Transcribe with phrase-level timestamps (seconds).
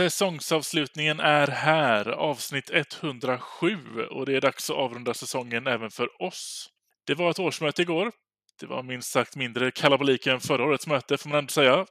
[0.00, 3.76] Säsongsavslutningen är här, avsnitt 107,
[4.10, 6.68] och det är dags att avrunda säsongen även för oss.
[7.06, 8.12] Det var ett årsmöte igår.
[8.60, 11.86] Det var minst sagt mindre kalabalik än förra årets möte, får man ändå säga.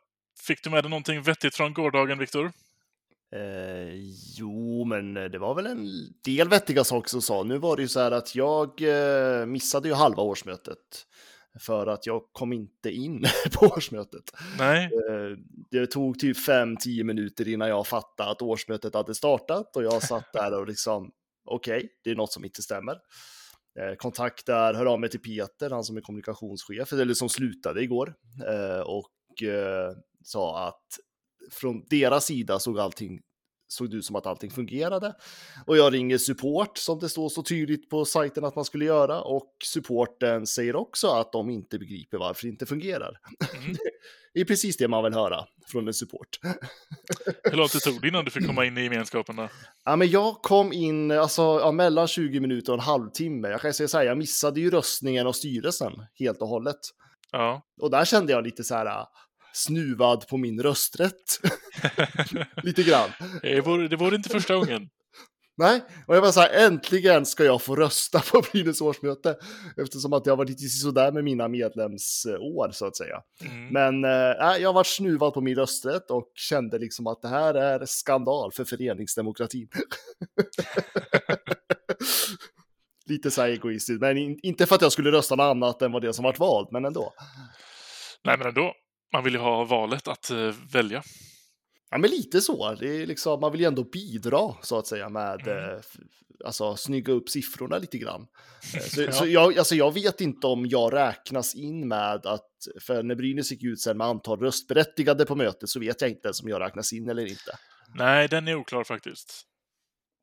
[0.48, 2.52] Fick du med dig någonting vettigt från gårdagen, Viktor?
[3.36, 3.94] Eh,
[4.38, 5.88] jo, men det var väl en
[6.24, 7.44] del vettiga saker som sa.
[7.44, 11.06] Nu var det ju så här att jag eh, missade ju halva årsmötet
[11.60, 14.24] för att jag kom inte in på årsmötet.
[14.58, 14.86] Nej.
[14.86, 15.38] Eh,
[15.72, 20.34] det tog typ 5-10 minuter innan jag fattade att årsmötet hade startat och jag satt
[20.34, 21.12] där och liksom
[21.46, 22.94] okej, okay, det är något som inte stämmer.
[23.80, 28.14] Eh, kontaktar, hör av mig till Peter, han som är kommunikationschef, eller som slutade igår
[28.48, 29.10] eh, och
[30.24, 30.86] sa att
[31.52, 33.22] från deras sida såg allting
[33.72, 35.14] såg det ut som att allting fungerade.
[35.66, 39.22] Och jag ringer support som det står så tydligt på sajten att man skulle göra
[39.22, 43.20] och supporten säger också att de inte begriper varför det inte fungerar.
[43.56, 43.76] Mm.
[44.34, 46.40] det är precis det man vill höra från en support.
[47.44, 49.36] Hur långt det tog det innan du fick komma in i gemenskapen?
[49.36, 49.50] Då?
[49.86, 53.48] Ja, men jag kom in alltså, ja, mellan 20 minuter och en halvtimme.
[53.48, 56.80] Jag kan säga så här, jag missade ju röstningen och styrelsen helt och hållet.
[57.32, 57.62] Ja.
[57.82, 59.06] Och där kände jag lite så här,
[59.54, 61.40] snuvad på min rösträtt.
[62.64, 63.10] Lite grann.
[63.42, 64.90] Det vore, det vore inte första gången.
[65.60, 69.38] Nej, och jag var så här, äntligen ska jag få rösta på Brynäs årsmöte.
[69.78, 73.22] Eftersom att jag var lite sådär med mina medlemsår så att säga.
[73.42, 73.68] Mm.
[73.68, 77.86] Men äh, jag var snuvad på min rösträtt och kände liksom att det här är
[77.86, 79.68] skandal för föreningsdemokratin.
[83.06, 85.92] lite så här egoistiskt, men in, inte för att jag skulle rösta något annat än
[85.92, 87.14] vad det som varit valt, men ändå.
[88.24, 88.74] Nej, men ändå
[89.14, 91.04] man vill ju ha valet att uh, välja.
[91.92, 92.76] Ja, men lite så.
[92.76, 95.74] Det är liksom, man vill ju ändå bidra så att säga med, mm.
[95.74, 95.80] eh,
[96.46, 98.28] alltså snygga upp siffrorna lite grann.
[98.76, 99.12] Eh, så, ja.
[99.12, 102.50] så jag, alltså, jag vet inte om jag räknas in med att,
[102.82, 106.28] för när Brynäs gick ut sen med antal röstberättigade på mötet så vet jag inte
[106.28, 107.58] ens om jag räknas in eller inte.
[107.96, 109.44] Nej, den är oklar faktiskt.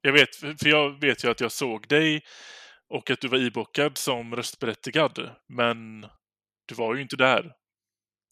[0.01, 2.23] Jag vet, för jag vet ju att jag såg dig
[2.89, 6.01] och att du var ibockad som röstberättigad, men
[6.67, 7.53] du var ju inte där.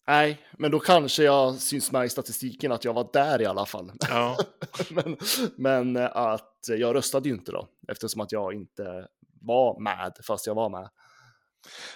[0.07, 3.65] Nej, men då kanske jag syns med i statistiken att jag var där i alla
[3.65, 3.91] fall.
[4.09, 4.37] Ja.
[4.89, 5.17] men,
[5.57, 9.07] men eh, att jag röstade ju inte då, eftersom att jag inte
[9.41, 10.89] var med, fast jag var med.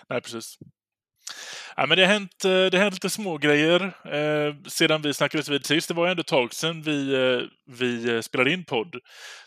[0.09, 0.57] Nej, precis.
[1.75, 5.13] Ja, men det, har hänt, eh, det har hänt lite små grejer eh, sedan vi
[5.13, 5.87] snackades vid sist.
[5.87, 7.41] Det var ju ändå ett tag sedan vi, eh,
[7.77, 8.95] vi spelade in podd.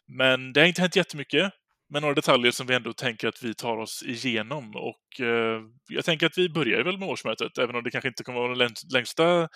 [0.06, 1.52] Men det har inte hänt jättemycket
[1.92, 4.76] med några detaljer som vi ändå tänker att vi tar oss igenom.
[4.76, 8.24] Och eh, jag tänker att vi börjar väl med årsmötet, även om det kanske inte
[8.24, 9.48] kommer vara den längsta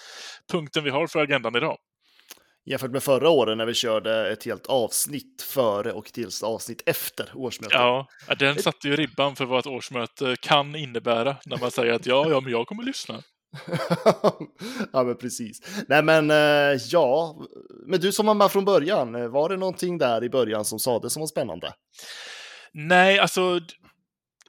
[0.53, 1.77] punkten vi har för agendan idag.
[2.71, 7.31] Jämfört med förra året när vi körde ett helt avsnitt före och ett avsnitt efter
[7.35, 7.75] årsmötet.
[7.75, 8.07] Ja,
[8.39, 12.31] den satte ju ribban för vad ett årsmöte kan innebära när man säger att ja,
[12.31, 13.23] ja, men jag kommer lyssna.
[14.93, 15.85] ja, men precis.
[15.89, 17.37] Nej, men eh, ja,
[17.87, 20.79] men du som var med från början, eh, var det någonting där i början som
[20.79, 21.73] sades som var spännande?
[22.73, 23.61] Nej, alltså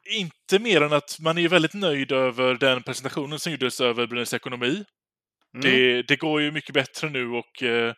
[0.09, 4.33] inte mer än att man är väldigt nöjd över den presentationen som gjordes över Brynäs
[4.33, 4.83] ekonomi.
[5.53, 5.61] Mm.
[5.61, 7.93] Det, det, går ju mycket bättre nu och eh,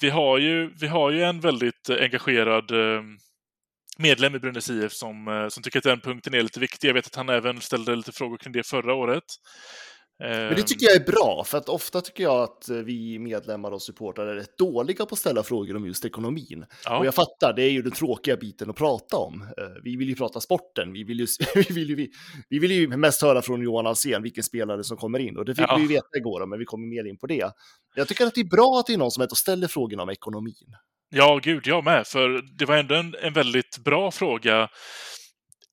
[0.00, 3.02] vi, har ju, vi har ju en väldigt engagerad eh,
[3.98, 6.88] medlem i Brynäs IF som, eh, som tycker att den punkten är lite viktig.
[6.88, 9.24] Jag vet att han även ställde lite frågor kring det förra året.
[10.20, 13.82] Men det tycker jag är bra, för att ofta tycker jag att vi medlemmar och
[13.82, 16.64] supportrar är rätt dåliga på att ställa frågor om just ekonomin.
[16.84, 16.98] Ja.
[16.98, 19.42] Och jag fattar, det är ju den tråkiga biten att prata om.
[19.42, 22.08] Eh, vi vill ju prata sporten, vi vill ju, vi vill ju,
[22.48, 25.36] vi vill ju mest höra från Johan Alsen vilken spelare som kommer in.
[25.36, 25.76] Och det fick ja.
[25.76, 27.50] vi ju veta igår, men vi kommer mer in på det.
[27.94, 30.02] Jag tycker att det är bra att det är någon som är och ställer frågorna
[30.02, 30.76] om ekonomin.
[31.10, 32.06] Ja, gud, jag med.
[32.06, 34.68] För det var ändå en, en väldigt bra fråga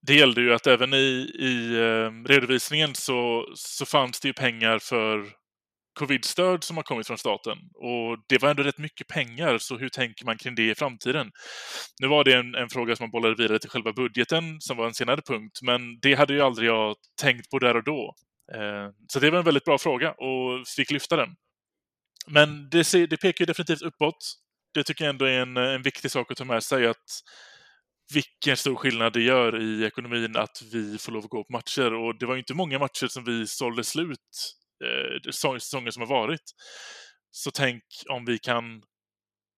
[0.05, 4.79] det gällde ju att även i, i eh, redovisningen så, så fanns det ju pengar
[4.79, 5.25] för
[5.99, 7.57] covid-stöd som har kommit från staten.
[7.73, 11.31] Och det var ändå rätt mycket pengar, så hur tänker man kring det i framtiden?
[12.01, 14.87] Nu var det en, en fråga som man bollade vidare till själva budgeten, som var
[14.87, 18.15] en senare punkt, men det hade ju aldrig jag tänkt på där och då.
[18.53, 21.29] Eh, så det var en väldigt bra fråga och fick lyfta den.
[22.27, 24.17] Men det, det pekar ju definitivt uppåt.
[24.73, 27.21] Det tycker jag ändå är en, en viktig sak att ta med sig, att
[28.13, 31.93] vilken stor skillnad det gör i ekonomin att vi får lov att gå på matcher.
[31.93, 34.19] Och det var ju inte många matcher som vi sålde slut
[34.85, 36.41] eh, säsong- säsongen som har varit.
[37.31, 38.81] Så tänk om vi kan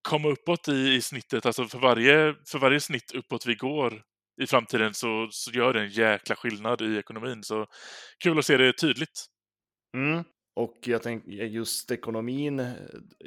[0.09, 4.01] komma uppåt i, i snittet, alltså för varje, för varje snitt uppåt vi går
[4.41, 7.43] i framtiden så, så gör det en jäkla skillnad i ekonomin.
[7.43, 7.65] Så
[8.23, 9.25] kul att se det tydligt.
[9.97, 10.23] Mm.
[10.57, 12.57] Och jag tänker just ekonomin.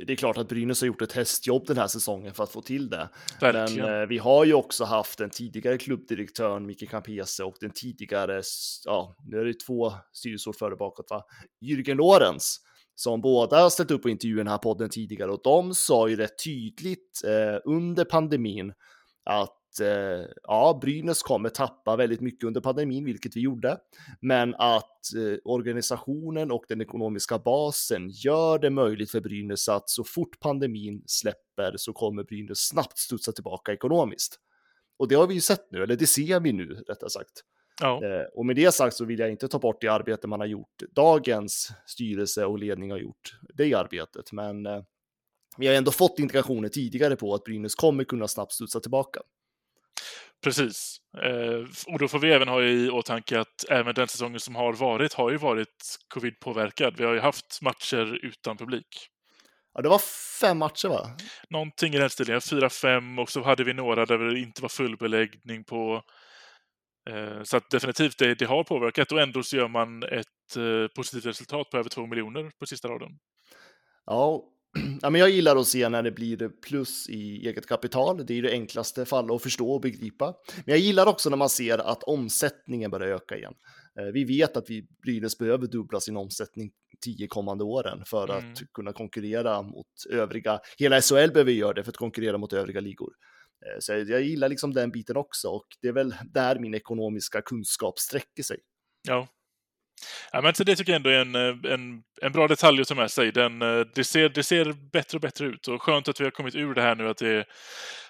[0.07, 2.63] Det är klart att Brynäs har gjort ett hästjobb den här säsongen för att få
[2.63, 3.09] till det.
[3.41, 3.87] Verkligen.
[3.87, 8.43] Men eh, vi har ju också haft den tidigare klubbdirektören Micke Campese och den tidigare,
[8.85, 11.25] ja, nu är det två styrelseordförande bakåt, va?
[11.61, 12.57] Jürgen Lorenz,
[12.95, 16.17] som båda har ställt upp och intervjuat den här podden tidigare och de sa ju
[16.17, 18.73] rätt tydligt eh, under pandemin
[19.25, 19.60] att
[20.43, 23.79] ja, Brynäs kommer tappa väldigt mycket under pandemin, vilket vi gjorde,
[24.21, 30.05] men att eh, organisationen och den ekonomiska basen gör det möjligt för Brynäs att så
[30.05, 34.41] fort pandemin släpper så kommer Brynäs snabbt studsa tillbaka ekonomiskt.
[34.99, 37.45] Och det har vi ju sett nu, eller det ser vi nu rättare sagt.
[37.81, 40.41] Ja, Eh, och med det sagt så vill jag inte ta bort det arbete man
[40.41, 44.83] har gjort, dagens styrelse och ledning har gjort det arbetet, men eh,
[45.59, 49.21] vi har ändå fått indikationer tidigare på att Brynäs kommer kunna snabbt studsa tillbaka.
[50.45, 50.97] Precis.
[51.23, 54.73] Eh, och då får vi även ha i åtanke att även den säsongen som har
[54.73, 56.95] varit har ju varit covid-påverkad.
[56.97, 59.09] Vi har ju haft matcher utan publik.
[59.75, 60.01] Ja, det var
[60.41, 61.07] fem matcher va?
[61.51, 62.41] Någonting i den stilen.
[62.41, 66.03] Fyra, fem och så hade vi några där det inte var full beläggning på.
[67.11, 70.87] Eh, så att definitivt, det, det har påverkat och ändå så gör man ett eh,
[70.97, 73.19] positivt resultat på över två miljoner på sista raden.
[74.07, 74.45] Ja,
[75.03, 78.27] ja, men jag gillar att se när det blir plus i eget kapital.
[78.27, 80.27] Det är det enklaste alla att förstå och begripa.
[80.57, 83.55] Men jag gillar också när man ser att omsättningen börjar öka igen.
[84.01, 86.71] Eh, Vi vet att vi Brynäs behöver dubbla sin omsättning
[87.05, 88.53] tio kommande åren för Mm.
[88.53, 90.61] att kunna konkurrera mot övriga.
[90.79, 93.13] Hela SHL behöver göra det för att konkurrera mot övriga ligor.
[93.67, 96.75] Eh, Så jag jag gillar liksom den biten också och det är väl där min
[96.75, 98.59] ekonomiska kunskap sträcker sig.
[99.09, 99.29] Ja
[100.33, 102.89] ja men så det tycker jag ändå är en, eh, en, en bra detalj att
[102.89, 103.33] ta med sig.
[103.33, 106.31] Den, eh, det, ser, det ser bättre och bättre ut och skönt att vi har
[106.31, 107.45] kommit ur det här nu att det är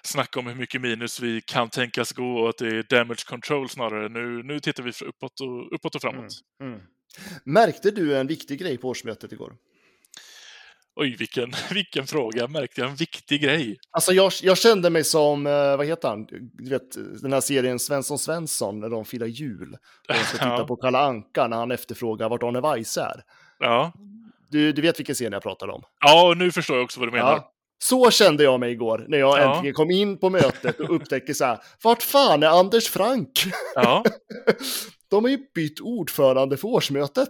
[0.03, 3.69] snack om hur mycket minus vi kan tänkas gå och att det är damage control
[3.69, 4.09] snarare.
[4.09, 6.31] Nu, nu tittar vi uppåt och, uppåt och framåt.
[6.61, 6.85] Mm, mm.
[7.43, 9.53] Märkte du en viktig grej på årsmötet igår?
[11.01, 12.47] Oj, vilken, vilken fråga.
[12.47, 13.77] Märkte jag en viktig grej?
[13.91, 17.79] Alltså jag, jag kände mig som, eh, vad heter han, du vet den här serien
[17.79, 19.77] Svensson Svensson när de firar jul.
[20.09, 20.65] Och ska titta Ja.
[20.67, 23.21] på Kalle Anka när han efterfrågar vart Arne Weise är.
[23.59, 23.93] Ja.
[24.49, 25.83] Du, du vet vilken scen jag pratar om?
[25.99, 27.31] ja, och nu förstår jag också vad du menar.
[27.31, 27.51] Ja.
[27.83, 29.55] Så kände jag mig igår när jag Ja.
[29.55, 33.31] äntligen kom in på mötet och upptäcker så här, vart fan är Anders Frank?
[33.75, 34.03] Ja,
[35.09, 37.29] De har ju bytt ordförande för årsmötet.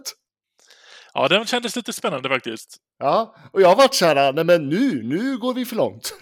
[1.14, 2.76] Ja den kändes lite spännande faktiskt.
[2.98, 6.14] Ja, och jag har varit så här, nej men nu, nu går vi för långt.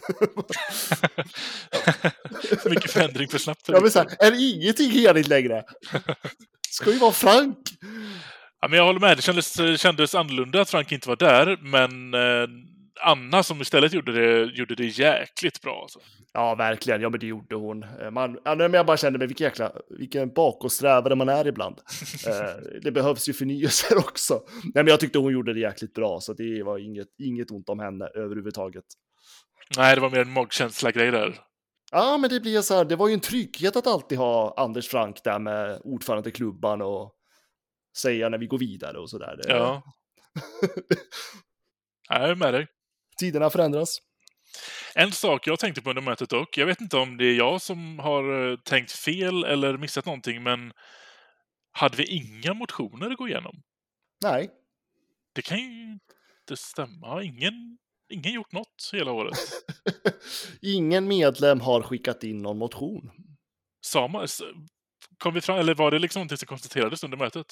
[2.64, 3.66] Mycket förändring för snabbt.
[3.66, 4.18] för Jag vill mycket.
[4.18, 5.62] säga, är ingenting heligt längre?
[6.70, 7.56] Ska ju vara Frank.
[8.60, 9.16] Ja, men jag håller med.
[9.18, 12.48] Det kändes, kändes annorlunda att Frank inte var där, men eh,
[13.02, 15.82] Anna som istället gjorde det, gjorde det jäkligt bra.
[15.82, 16.00] Alltså.
[16.32, 17.00] Ja, verkligen.
[17.00, 17.82] Ja, men det gjorde hon.
[17.82, 21.76] Eh, Man, jag bara kände mig, vilken jäkla, vilken bakåtsträvare man är ibland.
[22.26, 24.42] Eh, det behövs ju förnyelser också.
[24.62, 27.68] Nej, men jag tyckte hon gjorde det jäkligt bra, så det var inget, inget ont
[27.68, 28.84] om henne överhuvudtaget.
[29.76, 31.38] Nej, det var mer en magkänsla-grej där.
[31.92, 34.88] Ja, men det blir så här, det var ju en trygghet att alltid ha Anders
[34.88, 37.14] Frank där med ordförande i klubban och
[37.98, 39.40] säga när vi går vidare och så där.
[39.48, 39.82] Ja.
[42.08, 42.66] Jag är med dig.
[43.20, 43.98] Tiderna förändras.
[44.94, 47.62] En sak jag tänkte på under mötet dock, jag vet inte om det är jag
[47.62, 50.72] som har eh, tänkt fel eller missat någonting, men
[51.72, 53.62] hade vi inga motioner att gå igenom?
[54.22, 54.50] Nej,
[55.34, 57.08] Det kan ju inte stämma.
[57.08, 59.38] Har ingen, ingen gjort något hela året?
[60.62, 63.10] ingen medlem har skickat in någon motion.
[63.80, 64.26] Sa man,
[65.18, 67.46] kom vi fram, eller var det liksom någonting som konstaterades under mötet?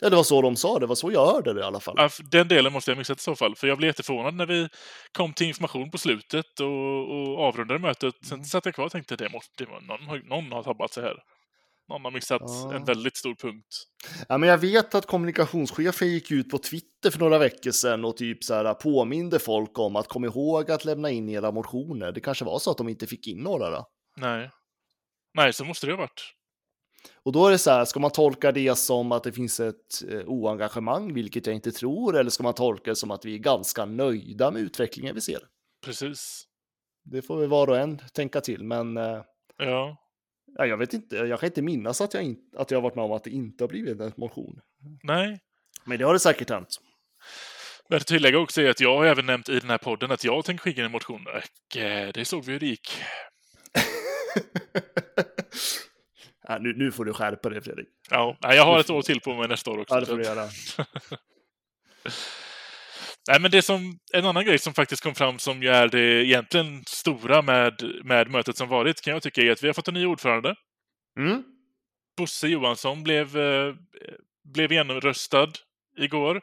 [0.00, 1.94] Ja, det var så de sa, det var så jag hörde det i alla fall.
[1.98, 4.68] Ja, Den delen måste jag missat i så fall, för jag blev jätteförvånad när vi
[5.12, 8.14] kom till information på slutet och, och avrundade mötet.
[8.28, 11.02] Sen satt jag kvar och tänkte det måste, det var, någon, någon har tabbat sig
[11.02, 11.16] här.
[11.88, 12.74] Någon har missat Ja.
[12.74, 13.66] en väldigt stor punkt.
[14.28, 18.16] Ja, men jag vet att kommunikationschefen gick ut på Twitter för några veckor sedan och
[18.16, 22.12] typ så här påminde folk om att kom ihåg att lämna in era motioner.
[22.12, 23.86] Det kanske var så att de inte fick in några då.
[24.16, 24.50] Nej.
[25.34, 26.34] Nej, så måste det ha varit.
[27.22, 30.02] Och då är det så här, ska man tolka det som att det finns ett
[30.10, 33.38] eh, oengagemang, vilket jag inte tror, eller ska man tolka det som att vi är
[33.38, 35.40] ganska nöjda med utvecklingen vi ser?
[35.84, 36.44] Precis.
[37.04, 39.22] Det får vi var och en tänka till, men eh,
[39.58, 39.96] Ja.
[40.58, 42.94] ja, jag vet inte, jag kan inte minnas att jag, in, att jag har varit
[42.94, 44.60] med om att det inte har blivit en motion.
[45.02, 45.40] Nej.
[45.84, 46.68] Men det har det säkert hänt.
[47.88, 50.24] Men att tillägga också är att jag har även nämnt i den här podden att
[50.24, 51.26] jag tänker skicka in en motion.
[51.26, 52.90] Och eh, det såg vi hur det gick.
[56.48, 57.88] Ja, nu, nu får du skärpa dig, Fredrik.
[58.10, 59.94] Ja, jag har ett år till på mig nästa år också.
[59.94, 60.44] Ja, det får du göra.
[63.28, 66.26] Nej, men det som, en annan grej som faktiskt kom fram som ju är det
[66.26, 69.88] egentligen stora med, med mötet som varit kan jag tycka är att vi har fått
[69.88, 70.54] en ny ordförande.
[71.18, 71.42] Mm.
[72.16, 73.74] Bosse Johansson blev, eh,
[74.54, 75.48] blev genomröstad
[75.98, 76.40] igår.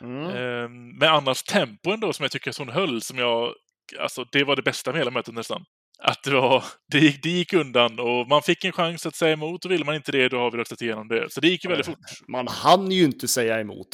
[0.00, 0.26] Mm.
[0.26, 0.68] Eh,
[0.98, 3.54] med Annas tempo ändå som jag tycker att hon höll, som jag...
[3.98, 5.64] Alltså, det var det bästa med hela mötet nästan.
[6.02, 9.32] Att det, var, det, gick, det gick undan och man fick en chans att säga
[9.32, 11.32] emot och vill man inte det, då har vi röstat igenom det.
[11.32, 11.96] Så det gick ju väldigt fort.
[12.28, 13.88] Man hann ju inte säga emot.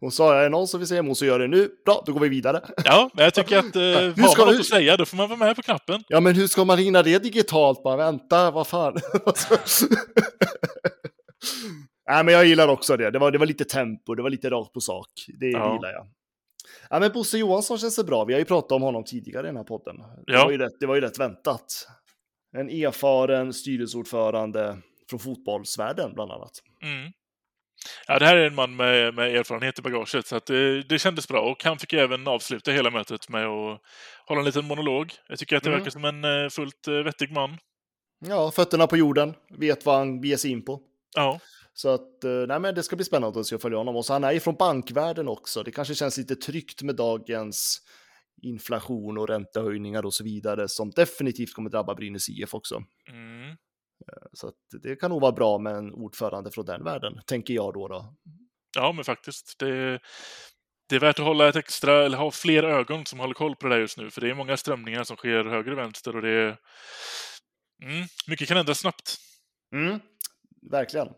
[0.00, 1.68] Hon sa, det någon som vill säga emot så gör det nu.
[1.84, 2.60] Bra, då går vi vidare.
[2.84, 5.16] Ja, men jag tycker att eh, Hur har ska man något att säga, då får
[5.16, 6.02] man vara med på knappen.
[6.08, 7.82] Ja, men hur ska man hinna det digitalt?
[7.82, 8.94] Bara vänta, vad fan.
[12.08, 13.10] Nej, men jag gillar också det.
[13.10, 15.06] Det var, det var lite tempo, det var lite rakt på sak.
[15.40, 15.58] Det, Ja.
[15.68, 16.06] det gillar jag.
[16.90, 18.24] Ja, men Bosse Johansson känns så bra.
[18.24, 19.96] Vi har ju pratat om honom tidigare i den här podden.
[20.26, 20.44] Det, Ja.
[20.44, 21.88] var, ju rätt, det var ju rätt väntat.
[22.56, 24.78] En erfaren styrelseordförande
[25.10, 26.50] från fotbollsvärlden bland annat.
[26.82, 27.12] Mm.
[28.06, 31.28] Ja, det här är en man med, med erfarenhet i bagaget, så det, det kändes
[31.28, 31.40] bra.
[31.50, 33.80] Och han fick även avsluta hela mötet med att
[34.26, 35.12] hålla en liten monolog.
[35.28, 35.78] Jag tycker att det Mm.
[35.80, 37.58] verkar som en eh, fullt eh, vettig man.
[38.28, 40.80] Ja, fötterna på jorden, vet vad han ger sig in på.
[41.16, 41.40] Ja,
[41.74, 43.96] Så att, eh, nej men det ska bli spännande att se och följa honom.
[43.96, 45.62] Och så han är ju från bankvärlden också.
[45.62, 47.80] Det kanske känns lite tryggt med dagens
[48.42, 52.82] inflation och räntehöjningar och så vidare som definitivt kommer drabba Brynäs IF också.
[53.08, 53.56] mm.
[54.32, 57.74] Så att det kan nog vara bra med en ordförande från den världen, tänker jag
[57.74, 57.88] då.
[57.88, 58.14] då.
[58.76, 59.58] ja men faktiskt.
[59.58, 60.00] Det,
[60.88, 63.66] det är värt att hålla ett extra, eller ha fler ögon som håller koll på
[63.66, 64.10] det där just nu.
[64.10, 66.56] För det är många strömningar som sker höger och vänster och det är...
[67.82, 69.16] Mm, mycket kan ändras snabbt.
[69.74, 70.00] Mm,
[70.70, 71.08] verkligen.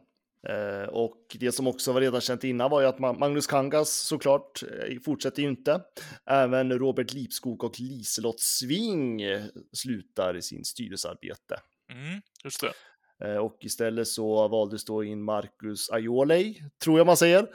[0.49, 4.63] Eh, och det som också var redan känt innan var ju att Magnus Kangas såklart
[4.63, 5.81] eh, fortsätter ju inte.
[6.27, 9.21] Även Robert Lipskog och Liselott Sving
[9.73, 11.61] slutar i sin styrelsearbete.
[11.91, 12.73] Mm, just det.
[13.25, 17.47] Eh, Och istället så valdes då in Marcus Aiolei, tror jag man säger.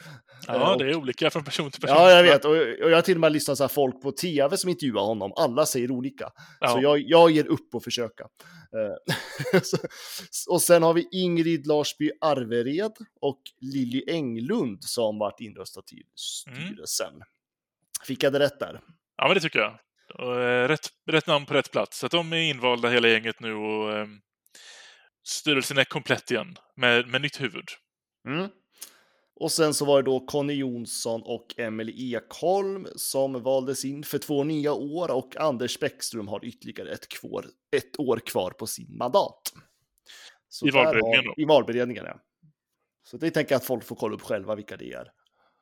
[0.47, 1.95] Ja, och- det är olika från person till person.
[1.97, 2.45] Ja, jag vet.
[2.45, 5.33] Och jag har till och med lyssnat så här folk på tv som intervjuar honom.
[5.35, 6.29] Alla säger olika.
[6.59, 6.67] Ja.
[6.67, 8.23] Så jag, jag ger upp och försöka.
[8.23, 9.59] Eh,
[10.49, 17.13] och sen har vi Ingrid Larsby Arvered och Lilly Englund som varit inröstad till styrelsen.
[18.07, 18.81] Fick jag det rätt där?
[19.17, 19.71] Ja, men det tycker jag.
[20.19, 21.99] Eh, rätt, rätt namn på rätt plats.
[21.99, 24.07] Så att de är invalda hela gänget nu och eh,
[25.29, 27.65] styrelsen är komplett igen med, med nytt huvud.
[28.27, 28.49] Mm.
[29.39, 34.17] Och sen så var det då Conny Jonsson och Emily Ekholm som valdes in för
[34.17, 37.45] två nya år och Anders Bäckström har ytterligare ett, kvår,
[37.77, 39.41] ett år kvar på sin mandat.
[40.49, 41.33] Så I valberedningen då?
[41.37, 42.19] I valberedningen, ja.
[43.03, 45.11] Så det tänker jag att folk får kolla upp själva vilka det är.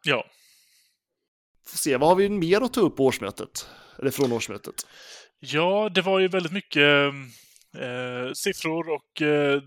[0.06, 0.26] Ja,
[1.68, 3.70] Får se, vad har vi mer att ta upp på årsmötet?
[4.00, 4.88] Eller från årsmötet?
[5.40, 7.14] ja det var ju väldigt mycket
[7.78, 9.62] eh, siffror och eh,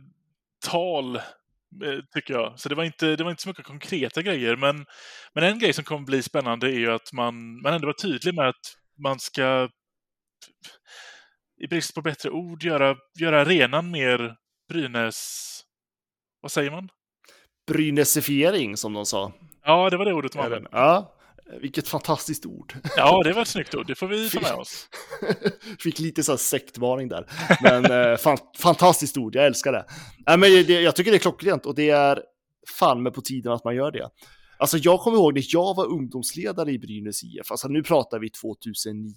[0.66, 2.60] tal, eh, tycker jag.
[2.60, 4.56] Så det var, inte, det var inte så mycket konkreta grejer.
[4.56, 4.86] Men,
[5.34, 8.34] men en grej som kommer bli spännande är ju att man, man ändå var tydlig
[8.34, 9.68] med att man ska,
[11.60, 14.36] i brist på bättre ord, göra, göra arenan mer
[14.68, 15.46] Brynäs...
[16.40, 16.88] Vad säger man?
[17.66, 19.32] Brynäsifiering, som de sa.
[19.64, 20.68] Ja, det var det ordet man använde.
[20.72, 21.14] Ja,
[21.60, 22.74] vilket fantastiskt ord.
[22.96, 23.86] Ja, det var ett snyggt ord.
[23.86, 24.88] Det får vi ta med oss.
[25.78, 27.26] Fick lite så här sektvarning där.
[27.62, 29.84] Men eh, fan, fantastiskt ord, jag älskar det.
[30.26, 30.80] Nej, men det.
[30.80, 32.22] Jag tycker det är klockrent och det är
[32.78, 34.10] fan med på tiden att man gör det.
[34.58, 38.30] Alltså jag kommer ihåg när jag var ungdomsledare i Brynäs IF, alltså nu pratar vi
[38.30, 39.12] 2009,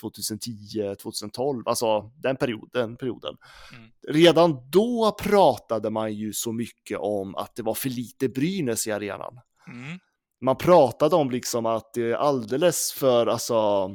[0.00, 2.68] 2010, 2012, alltså den perioden.
[2.72, 3.36] Den perioden.
[3.76, 3.90] Mm.
[4.08, 8.92] Redan då pratade man ju så mycket om att det var för lite Brynäs i
[8.92, 9.98] arenan Mm.
[10.40, 13.90] Man pratade om liksom att det är alldeles för alltså,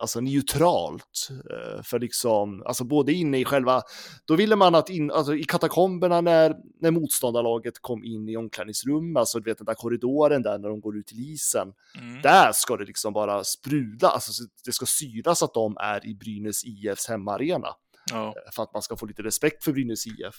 [0.00, 1.28] alltså neutralt.
[1.30, 3.82] eh, För liksom, alltså både inne i själva,
[4.24, 9.16] då ville man att in, alltså i katakomberna när, när motståndarlaget kom in i omklädningsrum,
[9.16, 11.72] alltså du vet den där korridoren där när de går ut till isen.
[12.00, 12.22] Mm.
[12.22, 16.14] Där ska det liksom bara sprudla, alltså så det ska syras att de är i
[16.14, 17.68] Brynäs IFs hemmaarena
[18.10, 18.34] Ja.
[18.54, 20.34] för att man ska få lite respekt för Brynäs IF.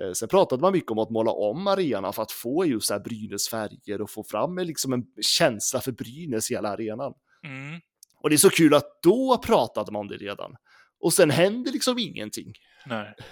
[0.00, 2.94] Eh, Sen pratade man mycket om att måla om arenan för att få just så
[2.94, 7.14] här Brynäs färger och få fram en, liksom en känsla för Brynäs i hela arenan.
[7.44, 7.80] Mm.
[8.20, 10.56] Och det är så kul att då pratade man om det redan.
[11.00, 12.52] Och sen händer liksom ingenting.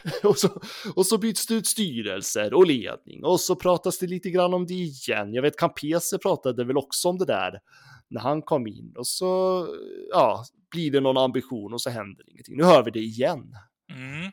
[0.24, 0.48] Och så,
[0.94, 4.66] och så byts det ut styrelser och ledning och så pratas det lite grann om
[4.66, 5.34] det igen.
[5.34, 7.60] Jag vet Campese pratade väl också om det där
[8.08, 9.66] när han kom in och så
[10.10, 12.56] ja, blir det någon ambition och så händer ingenting.
[12.56, 13.56] Nu hör vi det igen.
[13.90, 14.32] Mm.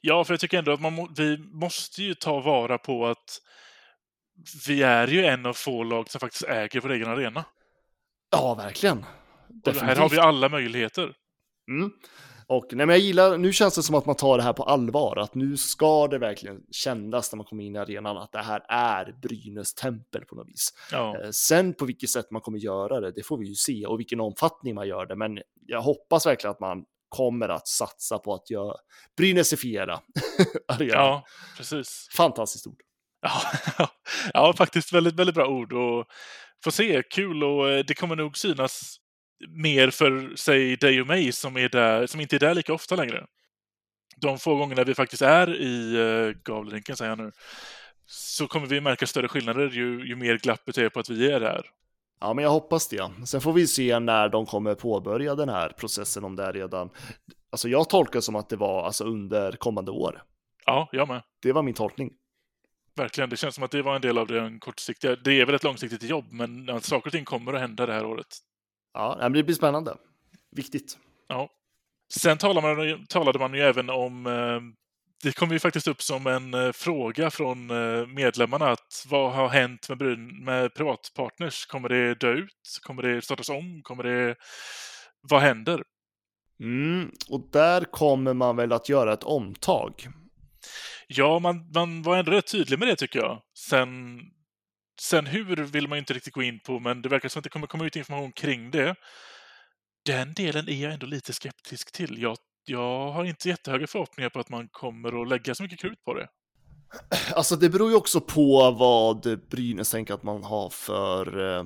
[0.00, 3.40] Ja, för jag tycker ändå att man må, vi måste ju ta vara på att
[4.66, 7.44] vi är ju en av få lag som faktiskt äger vår egen arena.
[8.30, 9.04] Ja, verkligen.
[9.66, 11.14] Och här har vi alla möjligheter.
[11.68, 11.90] Mm.
[12.46, 14.62] Och nej, men jag gillar, nu känns det som att man tar det här på
[14.62, 18.38] allvar, att nu ska det verkligen kännas när man kommer in i arenan att det
[18.38, 20.74] här är Brynäs tempel på något vis.
[20.92, 21.20] Ja.
[21.22, 23.98] Eh, Sen på vilket sätt man kommer göra det, det får vi ju se och
[23.98, 25.16] vilken omfattning man gör det.
[25.16, 28.74] Men jag hoppas verkligen att man kommer att satsa på att göra
[29.16, 30.00] Brynäsifiera
[30.68, 30.96] arenan.
[30.96, 31.24] ja,
[31.56, 32.08] precis.
[32.16, 32.80] Fantastiskt ord.
[33.22, 33.42] Ja,
[34.34, 36.06] ja, faktiskt väldigt, väldigt bra ord och
[36.64, 38.96] får se, kul och eh, det kommer nog synas
[39.48, 42.96] mer för, säg, dig och mig som, är där, som inte är där lika ofta
[42.96, 43.26] längre.
[44.16, 47.30] De få gångerna vi faktiskt är i uh, Gavlerinken, säger jag nu,
[48.06, 51.40] så kommer vi märka större skillnader ju, ju mer glappet är på att vi är
[51.40, 51.62] där.
[52.20, 53.10] Ja, men jag hoppas det.
[53.26, 56.90] Sen får vi se när de kommer påbörja den här processen om det är redan.
[57.50, 60.22] Alltså jag tolkar som att det var alltså under kommande år.
[60.66, 61.22] Ja, jag med.
[61.42, 62.12] Det var min tolkning.
[62.96, 63.30] Verkligen.
[63.30, 65.16] Det känns som att det var en del av den kortsiktiga.
[65.16, 68.04] Det är väl ett långsiktigt jobb, men saker och ting kommer att hända det här
[68.04, 68.38] året.
[68.92, 69.96] Ja, men det blir spännande.
[70.56, 70.98] Viktigt.
[71.28, 71.50] Ja.
[72.14, 74.60] Sen talade man, talade man ju även om eh,
[75.22, 79.48] det kom ju faktiskt upp som en eh, fråga från eh, medlemmarna att vad har
[79.48, 81.66] hänt med, Bryn, med privatpartners?
[81.66, 82.78] Kommer det dö ut?
[82.82, 83.82] Kommer det startas om?
[83.82, 84.36] Kommer det...
[85.22, 85.82] Vad händer?
[86.60, 90.08] Mm, och där kommer man väl att göra ett omtag.
[91.06, 93.42] Ja, man, man var ändå rätt tydlig med det tycker jag.
[93.58, 94.20] Sen,
[95.00, 97.50] sen hur vill man inte riktigt gå in på, men det verkar som att det
[97.50, 98.94] kommer komma ut information kring det.
[100.04, 102.22] Den delen är jag ändå lite skeptisk till.
[102.22, 106.04] Jag, jag har inte jättehöga förhoppningar på att man kommer att lägga så mycket krut
[106.04, 106.28] på det.
[107.34, 111.64] Alltså det beror ju också på vad Brynäs tänker att man har för eh,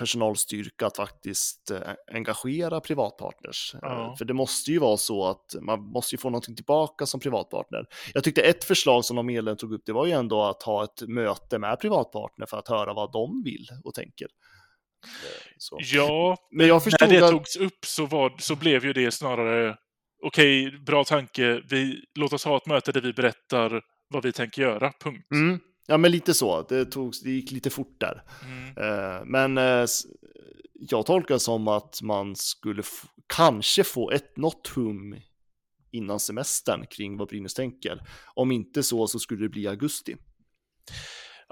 [0.00, 1.78] personalstyrka att faktiskt eh,
[2.12, 3.74] engagera privatpartners.
[3.82, 4.06] Ja.
[4.06, 7.20] Eh, För det måste ju vara så att man måste ju få någonting tillbaka som
[7.20, 7.86] privatpartner.
[8.14, 10.84] Jag tyckte ett förslag som de medlem tog upp, det var ju ändå att ha
[10.84, 14.28] ett möte med privatpartner för att höra vad de vill och tänker.
[15.04, 15.78] Eh, Så.
[15.82, 17.30] Ja, Men jag när förstod det att...
[17.30, 19.76] togs upp så, var, så blev ju det snarare
[20.22, 24.62] okej, bra tanke, vi, låt oss ha ett möte där vi berättar vad vi tänker
[24.62, 25.26] göra, punkt.
[25.32, 25.60] Mm.
[25.86, 26.62] Ja, men lite så.
[26.62, 28.22] Det, togs, det gick lite fort där.
[28.44, 28.68] Mm.
[28.68, 29.86] Eh, Men eh,
[30.74, 32.82] jag tolkar som att man skulle
[33.34, 35.16] kanske få ett något hum
[35.92, 38.02] innan semestern kring vad Brynäs tänker.
[38.34, 40.16] Om inte så så skulle det bli augusti.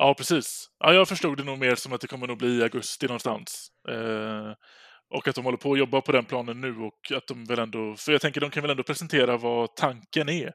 [0.01, 0.71] Ja, precis.
[0.79, 3.69] Ja, jag förstod det nog mer som att det kommer nog bli i augusti någonstans.
[3.89, 4.53] Eh,
[5.11, 7.59] och att de håller på att jobba på den planen nu och att de väl
[7.59, 10.53] ändå, för jag tänker de kan väl ändå presentera vad tanken är.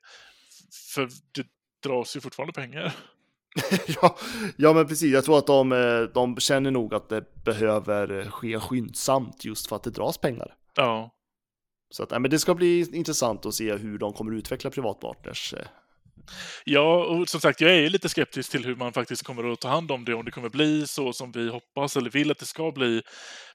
[0.93, 1.47] För det
[1.83, 2.95] dras ju fortfarande pengar.
[3.87, 4.17] ja,
[4.57, 5.13] ja, men precis.
[5.13, 9.75] Jag tror att de, eh, de känner nog att det behöver ske skyndsamt just för
[9.75, 10.55] att det dras pengar.
[10.75, 11.11] Ja,
[11.89, 15.53] Så att, men det ska bli intressant att se hur de kommer utveckla privatpartners.
[16.65, 19.59] Ja, och som sagt, jag är ju lite skeptisk till hur man faktiskt kommer att
[19.61, 22.39] ta hand om det, om det kommer bli så som vi hoppas eller vill att
[22.39, 23.01] det ska bli.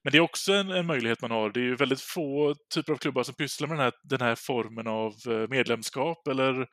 [0.03, 1.51] Men det är också en, en möjlighet man har.
[1.51, 4.35] Det är ju väldigt få typer av klubbar som pysslar med den här, den här
[4.35, 6.67] formen av eh, medlemskap eller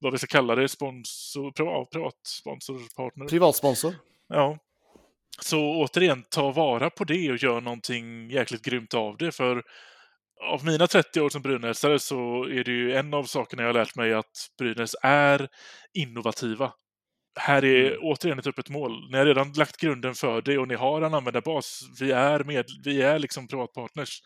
[0.00, 3.26] vad vi ska kalla det, sponsor, privat, privat sponsorpartner.
[3.26, 3.94] Privatsponsor.
[4.28, 4.58] Ja.
[5.40, 9.32] Så återigen, ta vara på det och gör någonting jäkligt grymt av det.
[9.32, 9.62] För
[10.52, 13.74] av mina 30 år som Brynäsare så är det ju en av sakerna jag har
[13.74, 15.48] lärt mig att Brynäs är
[15.94, 16.72] innovativa.
[17.40, 19.10] Här är återigen ett öppet mål.
[19.10, 21.80] Ni har redan lagt grunden för det och ni har en användarbas.
[22.00, 24.20] Vi är, med, vi är liksom privatpartners.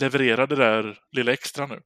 [0.00, 1.80] Leverera det där lilla extra nu.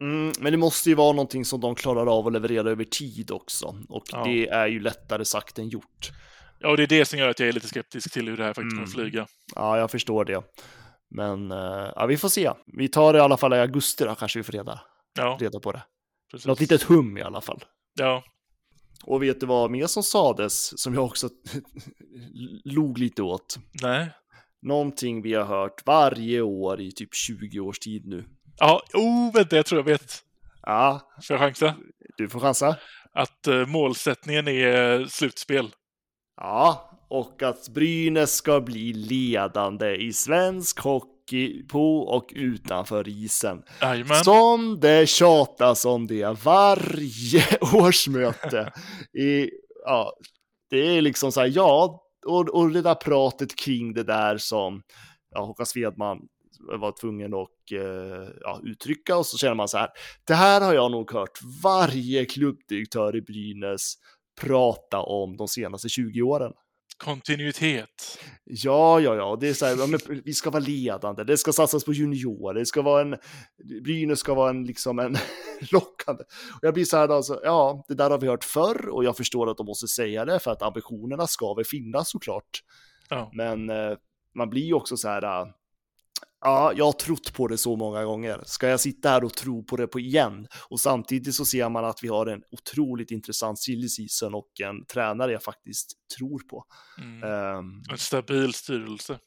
[0.00, 3.30] Mm, men det måste ju vara någonting som de klarar av att leverera över tid
[3.30, 3.76] också.
[3.88, 4.24] Och Ja.
[4.24, 6.10] det är ju lättare sagt än gjort.
[6.60, 8.44] Ja, och det är det som gör att jag är lite skeptisk till hur det
[8.44, 8.84] här faktiskt Mm.
[8.86, 9.26] kommer flyga.
[9.54, 10.42] Ja, jag förstår det.
[11.10, 12.52] Men eh, ja, vi får se.
[12.66, 14.80] Vi tar det i alla fall i augusti då, kanske vi får reda,
[15.18, 15.82] Ja, reda på det.
[16.30, 16.46] precis.
[16.46, 17.64] Något litet hum i alla fall.
[17.98, 18.24] Ja,
[19.04, 21.28] Och vet du vad mer som sades, som jag också
[22.64, 23.56] log lite åt?
[23.82, 24.10] nej.
[24.62, 28.24] Någonting vi har hört varje år i typ 20 års tid nu.
[28.58, 30.12] Ja, oh, vänta, jag tror jag vet.
[30.62, 31.74] Ja, Får jag chansa?
[32.16, 32.76] du får chansa.
[33.12, 35.70] Att eh, målsättningen är slutspel.
[36.36, 43.62] Ja, och att Brynäs ska bli ledande i svensk hockey på och utanför isen.
[43.80, 44.24] Jajamän.
[44.24, 48.72] Som det tjatas om det varje årsmöte.
[49.12, 49.50] I,
[49.84, 50.12] ja,
[50.70, 54.82] det är liksom så här, ja, och, och det där pratet kring det där som
[55.34, 56.18] ja, Håkan Svedman
[56.68, 59.88] var tvungen att eh, ja, uttrycka och så känner man så här,
[60.26, 63.94] det här har jag nog hört varje klubbdirektör i Brynäs
[64.40, 66.52] prata om de senaste 20 åren.
[66.98, 68.18] Kontinuitet.
[68.44, 71.92] Ja, ja, ja, det är så här, vi ska vara ledande, det ska satsas på
[71.92, 73.16] juniorer, det ska vara en,
[73.82, 75.16] Brynäs ska vara en, liksom en
[75.72, 76.24] lockande.
[76.52, 79.16] Och jag blir så här, alltså, ja, det där har vi hört förr och jag
[79.16, 82.62] förstår att de måste säga det för att ambitionerna ska väl finnas såklart.
[83.08, 83.30] Ja.
[83.34, 83.96] Men eh,
[84.34, 85.46] man blir ju också så här, äh,
[86.46, 88.40] Ja, jag har trott på det så många gånger.
[88.44, 90.46] Ska jag sitta här och tro på det på igen?
[90.68, 94.86] Och samtidigt så ser man att vi har en otroligt intressant silly season och en
[94.86, 96.64] tränare jag faktiskt tror på.
[96.98, 97.22] Mm.
[97.58, 99.18] Um, En stabil styrelse.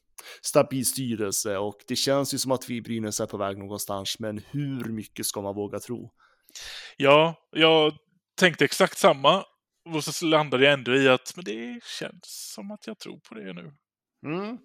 [0.42, 4.16] stabil styrelse och det känns ju som att vi i Brynäs är på väg någonstans,
[4.18, 6.10] men hur mycket ska man våga tro?
[6.96, 7.92] Ja, jag
[8.38, 9.44] tänkte exakt samma.
[9.94, 13.34] Och så landade jag ändå i att men det känns som att jag tror på
[13.34, 13.72] det nu.
[14.26, 14.58] Mm.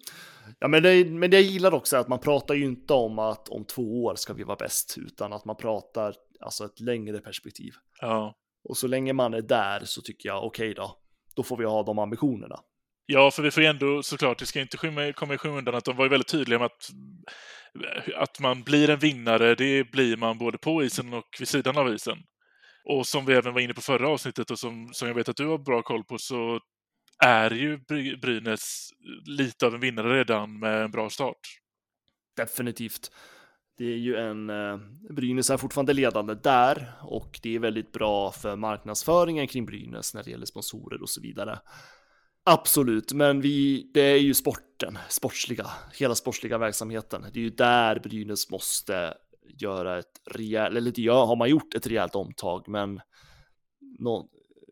[0.58, 3.18] Ja, men det, men det jag gillar också är att man pratar ju inte om
[3.18, 7.18] att om två år ska vi vara bäst, utan att man pratar alltså ett längre
[7.18, 7.72] perspektiv.
[8.00, 8.34] Ja.
[8.68, 10.98] Och så länge man är där så tycker jag okej då,
[11.36, 12.60] då får vi ha de ambitionerna.
[13.06, 15.84] Ja, för vi får ju ändå såklart, det ska inte skymma, komma i skymundan att
[15.84, 16.90] de var ju väldigt tydliga med att,
[18.16, 21.94] att man blir en vinnare, det blir man både på isen och vid sidan av
[21.94, 22.18] isen.
[22.84, 25.36] Och som vi även var inne på förra avsnittet och som, som jag vet att
[25.36, 26.60] du har bra koll på så
[27.24, 27.78] är ju
[28.16, 31.60] Brynäs eh, lite av en vinnare redan med en bra start.
[32.36, 33.10] Definitivt.
[33.78, 34.78] Det är ju en, eh,
[35.10, 40.22] Brynäs är fortfarande ledande där och det är väldigt bra för marknadsföringen kring Brynäs när
[40.22, 41.58] det gäller sponsorer och så vidare.
[42.44, 45.66] Absolut, men vi, det är ju sporten, sportsliga,
[45.98, 47.24] hela sportsliga verksamheten.
[47.32, 49.14] Det är ju där Brynäs måste
[49.48, 53.00] göra ett rejält, eller det gör, har man gjort ett rejält omtag, men
[53.98, 54.28] någon,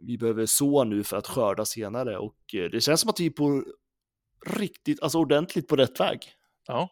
[0.07, 3.27] vi behöver så nu för att skörda senare och eh, det känns som att vi
[3.27, 3.65] är på
[4.47, 6.19] riktigt, alltså ordentligt på rätt väg.
[6.67, 6.89] Ja,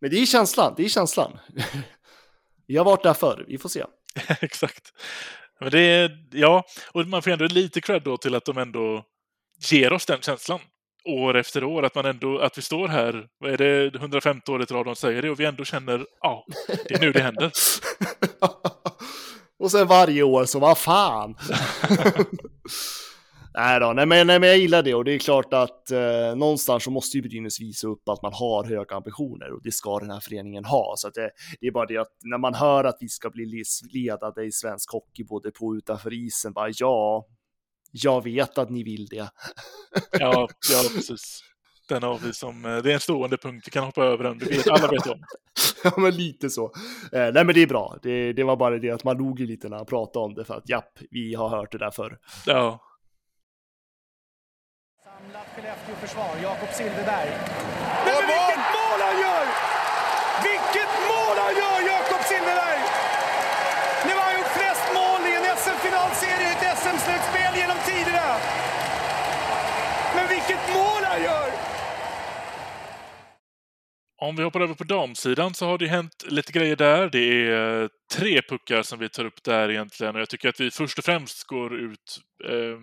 [0.00, 1.38] Men det är känslan, det är känslan.
[2.66, 3.84] Vi har varit där förr, vi får se.
[4.40, 4.92] exakt.
[5.60, 9.04] Men det är, ja, och man får ändå lite cred då till att de ändå
[9.70, 10.60] ger oss den känslan
[11.04, 14.70] år efter år, att man ändå, att vi står här, vad är det, 150 året
[14.70, 16.46] i rad de säger det, och vi ändå känner, ja,
[16.88, 17.52] det är nu det händer.
[19.58, 21.34] Och sen varje år så, vad fan.
[23.54, 26.36] nej då, nej men, nej men jag gillar det och det är klart att eh,
[26.36, 29.98] någonstans så måste ju Brynäs visa upp att man har höga ambitioner och det ska
[29.98, 30.94] den här föreningen ha.
[30.96, 34.44] Så det, det är bara det att när man hör att vi ska bli ledade
[34.44, 37.26] i svensk hockey både på och utanför isen, bara ja,
[37.92, 39.30] jag vet att ni vill det.
[40.10, 41.40] Ja, ja precis.
[41.88, 44.38] Den har vi som, eh, det är en stående punkt, vi kan hoppa över den,
[44.38, 45.22] vet, alla vet om.
[45.84, 46.64] Ja, men lite så.
[47.12, 47.98] Eh, nej, men det är bra.
[48.02, 50.44] Det, det var bara det att man log ju lite när han pratade om det
[50.44, 52.18] för att japp, vi har hört det där förr.
[52.46, 52.80] Ja,
[55.04, 57.30] Samlat Skellefteå-försvar, Jakob Silfverberg.
[58.06, 59.44] Nej, men vilket mål han gör!
[60.48, 62.80] Vilket mål han gör, Jakob Silfverberg!
[64.06, 68.28] Nu har han gjort flest mål i en SM-finalserie i ett SM-slutspel genom tiderna.
[70.16, 71.67] Men vilket mål han gör!
[74.20, 77.10] Om vi hoppar över på damsidan så har det hänt lite grejer där.
[77.10, 80.60] Det är eh, tre puckar som vi tar upp där egentligen och jag tycker att
[80.60, 82.78] vi först och främst går ut, eh,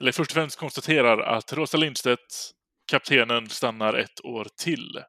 [0.00, 2.50] eller först och främst konstaterar att Rosa Lindstedt,
[2.90, 5.02] kaptenen, stannar ett år till.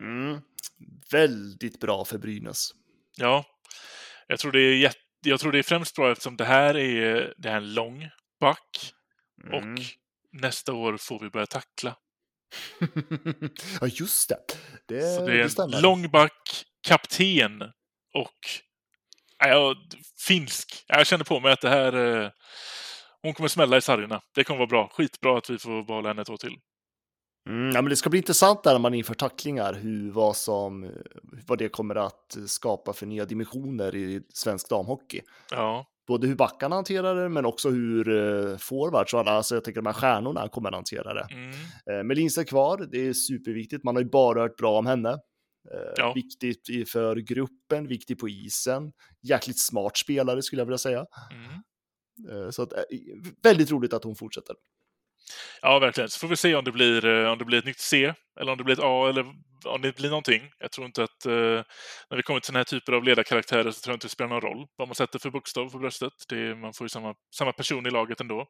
[0.00, 0.40] Mm.
[1.12, 2.70] Väldigt bra för Brynäs.
[3.16, 3.44] Ja,
[4.26, 7.34] jag tror det är, jätte, jag tror det är främst bra eftersom det här är,
[7.36, 8.08] det här är en lång
[8.40, 8.92] back
[9.44, 9.74] Mm.
[9.74, 9.80] och
[10.32, 11.96] nästa år får vi börja tackla.
[13.80, 14.38] ja, just det.
[14.86, 15.80] Det, Så det det är en stämmer.
[15.82, 17.62] lång back, kapten
[18.14, 18.38] och
[19.38, 19.76] jag-
[20.26, 20.84] finsk.
[20.86, 22.22] Jag känner på mig att det här...
[22.24, 22.30] eh,
[23.22, 24.20] Hon kommer smälla i sargerna.
[24.34, 24.88] Det kommer vara bra.
[24.92, 26.56] Skitbra att vi får behålla henne ett år till.
[27.48, 30.92] Mm, ja, men det ska bli intressant där när man inför tacklingar, hur, vad, som,
[31.46, 35.20] vad det kommer att skapa för nya dimensioner i svensk damhockey.
[35.50, 39.64] Ja, Både hur backarna hanterar det, men också hur uh, forwards och alla, alltså jag
[39.64, 41.26] tänker de här stjärnorna kommer att hantera det.
[41.30, 41.50] mm,
[41.90, 45.18] Uh, Melins är kvar, det är superviktigt, man har ju bara hört bra om henne.
[45.74, 46.12] Eh, Ja.
[46.14, 48.92] Viktigt för gruppen, viktig på isen,
[49.22, 51.06] jäkligt smart spelare skulle jag vilja säga.
[51.32, 51.60] mm.
[52.30, 52.78] Eh, så att, eh,
[53.42, 54.56] väldigt roligt att hon fortsätter.
[55.62, 56.10] Ja, verkligen.
[56.10, 58.52] Så får vi se om det blir, eh, om det blir ett nytt C eller
[58.52, 59.26] om det blir ett A eller
[59.64, 60.50] om det blir någonting.
[60.58, 61.32] Jag tror inte att eh,
[62.10, 64.28] när vi kommer till den här typen av ledarkaraktärer så tror jag inte det spelar
[64.28, 66.12] någon roll vad man sätter för bokstav på bröstet.
[66.28, 68.46] Det, man får ju samma, samma person i laget ändå.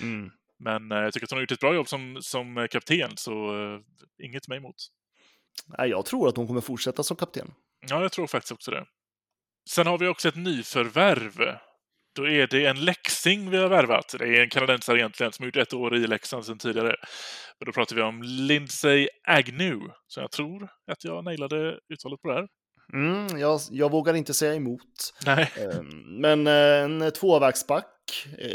[0.00, 0.30] Mm.
[0.58, 3.16] Men eh, jag tycker att hon har gjort ett bra jobb som, som eh, kapten,
[3.16, 3.80] så eh,
[4.24, 4.76] inget mig emot.
[5.78, 7.54] Nej, Jag tror att hon kommer fortsätta som kapten.
[7.88, 8.84] Ja, jag tror faktiskt också det.
[9.70, 11.58] Sen har vi också ett nyförvärv.
[12.14, 14.14] Då är det en läxing vi har värvat.
[14.18, 16.96] Det är en kanadensare egentligen som har gjort ett år i Leksand sedan tidigare.
[17.58, 19.92] Men då pratar vi om Lindsay Agnew.
[20.06, 22.46] Så jag tror att jag nailade uttalet på det här.
[22.94, 25.14] Mm, jag, jag vågar inte säga emot.
[25.26, 25.52] Nej.
[25.56, 27.86] Eh, Men eh, en tvåvägsback,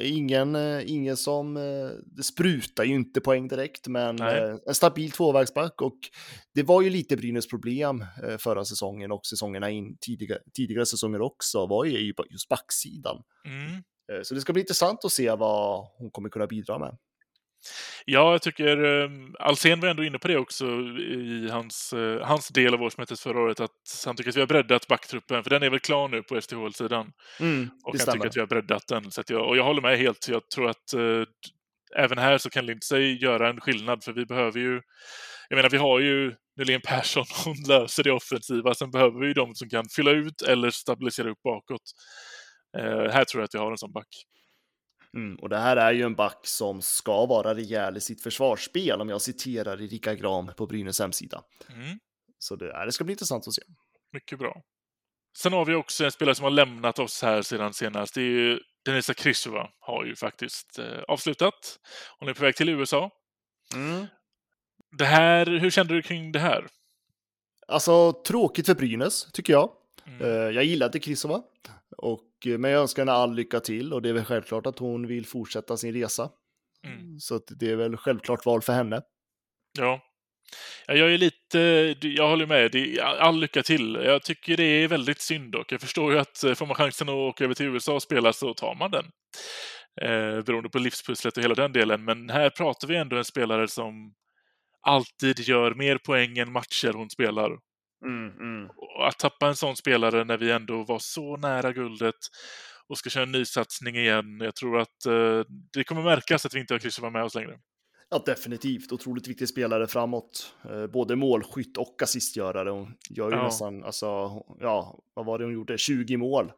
[0.03, 4.37] ingen, eh, ingen som, eh, det sprutar ju inte poäng direkt, men Nej.
[4.37, 5.97] eh, en stabil tvåvägsback och
[6.53, 11.21] det var ju lite Brynäs problem eh, förra säsongen och säsongerna in, tidiga, tidigare säsonger
[11.21, 13.23] också, var ju ju just backsidan.
[13.45, 13.83] Mm.
[14.13, 16.97] Eh, Så det ska bli intressant att se vad hon kommer kunna bidra med.
[18.05, 20.65] Ja, jag tycker eh, Alsen var ändå inne på det också
[20.99, 23.71] i hans, eh, hans del av årsmötet förra året, att
[24.05, 27.11] han tycker att vi har breddat backtruppen, för den är väl klar nu på STHL-sidan.
[27.39, 28.13] Mm, Och han stämmer.
[28.13, 29.11] tycker att vi har breddat den.
[29.11, 30.27] Så jag, och jag håller med helt.
[30.27, 31.23] Jag tror att eh,
[31.95, 34.81] även här så kan Lindsey göra en skillnad, för vi behöver ju...
[35.49, 38.73] Jag menar, vi har ju Nylén Persson, hon löser det offensiva.
[38.73, 41.81] Sen behöver vi ju de som kan fylla ut eller stabilisera upp bakåt.
[42.77, 44.07] Eh, här tror jag att vi har en sån back.
[45.13, 49.01] Mm, och det här är ju en back som ska vara rejäl i sitt försvarsspel,
[49.01, 51.43] om jag citerar Erika Gram på Brynäs hemsida.
[51.69, 51.99] Mm.
[52.39, 53.61] Så det, det ska bli intressant att se.
[54.13, 54.61] Mycket bra.
[55.37, 58.13] Sen har vi också en spelare som har lämnat oss här sedan senast.
[58.15, 61.79] Det är ju Denisa Krysova har ju faktiskt eh, avslutat.
[62.19, 63.11] Hon är på väg till USA.
[64.97, 66.67] Det här, hur kände du kring det här?
[67.67, 69.71] Alltså, tråkigt för Brynäs, tycker jag.
[70.05, 70.21] Mm.
[70.21, 71.41] Eh, Jag gillade Krisova,
[71.97, 75.07] och, men jag önskar henne all lycka till och det är väl självklart att hon
[75.07, 76.29] vill fortsätta sin resa.
[76.85, 77.19] Mm.
[77.19, 79.01] Så det är väl självklart val för henne.
[79.79, 80.01] Ja.
[80.87, 81.59] Ja, Jag är lite,
[82.01, 82.71] jag håller med.
[82.71, 83.99] Det är all lycka till.
[84.03, 85.71] Jag tycker det är väldigt synd dock.
[85.71, 88.33] Jag förstår ju att eh, får man chansen att åka över till USA och spela
[88.33, 89.05] så tar man den.
[90.01, 92.05] Eh, beroende på livspusslet och hela den delen.
[92.05, 94.13] Men här pratar vi ändå en spelare som
[94.81, 97.51] alltid gör mer poäng än matcher hon spelar.
[98.97, 102.15] Och att tappa en sån spelare när vi ändå var så nära guldet
[102.87, 104.39] och ska köra en ny satsning igen.
[104.41, 105.41] Jag tror att eh,
[105.73, 107.59] det kommer märkas att vi inte har Kristoffer med oss längre.
[108.09, 108.91] Ja, definitivt.
[108.91, 110.53] Otroligt viktig spelare framåt.
[110.69, 112.69] Eh, Både målskytt och assistgörare.
[112.69, 113.43] Hon gör ju Ja.
[113.43, 114.05] nästan, alltså,
[114.59, 115.77] ja, vad var det hon gjorde?
[115.77, 116.51] 20 mål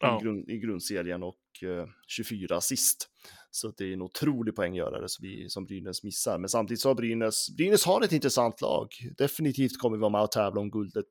[0.00, 0.18] Ja.
[0.20, 3.08] i, grund, i grundserien och eh, 24 assist.
[3.54, 6.38] Så det är en otrolig poänggörare som, vi, som Brynäs missar.
[6.38, 8.88] Men samtidigt så har Brynäs, Brynäs har ett intressant lag.
[9.18, 11.04] Definitivt kommer vi vara med och tävla om guldet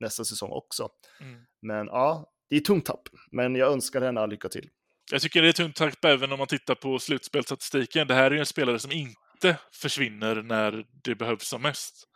[0.00, 0.88] nästa säsong också.
[1.20, 1.40] Mm.
[1.62, 3.08] Men ja, det är tungt tapp.
[3.32, 4.68] Men jag önskar henne lycka till.
[5.10, 8.06] Jag tycker det är tungt tapp även om man tittar på slutspelsstatistiken.
[8.06, 12.08] Det här är ju en spelare som inte försvinner när det behövs som mest.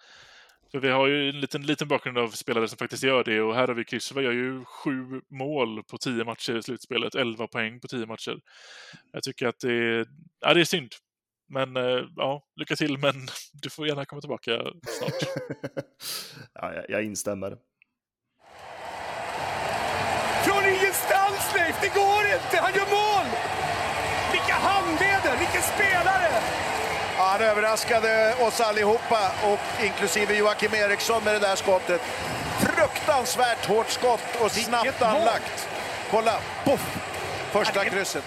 [0.70, 3.54] För vi har ju en liten, liten bakgrund av spelare som faktiskt gör det och
[3.54, 7.80] här har vi Krysova gör ju sju mål på tio matcher i slutspelet, 11 poäng
[7.80, 8.40] på tio matcher.
[9.12, 10.06] Jag tycker att det är,
[10.40, 10.90] ja, det är synd.
[11.48, 13.14] Men eh, ja, lycka till, men
[13.52, 15.12] du får gärna komma tillbaka snart.
[16.54, 17.56] ja, jag, jag instämmer.
[20.44, 21.80] Från ingenstans, Leif!
[21.80, 22.56] Det går inte!
[22.61, 22.99] Han gör mål!
[27.31, 32.01] Han överraskade oss allihopa, och inklusive Joakim Eriksson med det där skottet.
[32.61, 35.69] Fruktansvärt hårt skott och snabbt anlagt.
[36.11, 36.97] Kolla, poff!
[37.53, 38.25] Första krysset.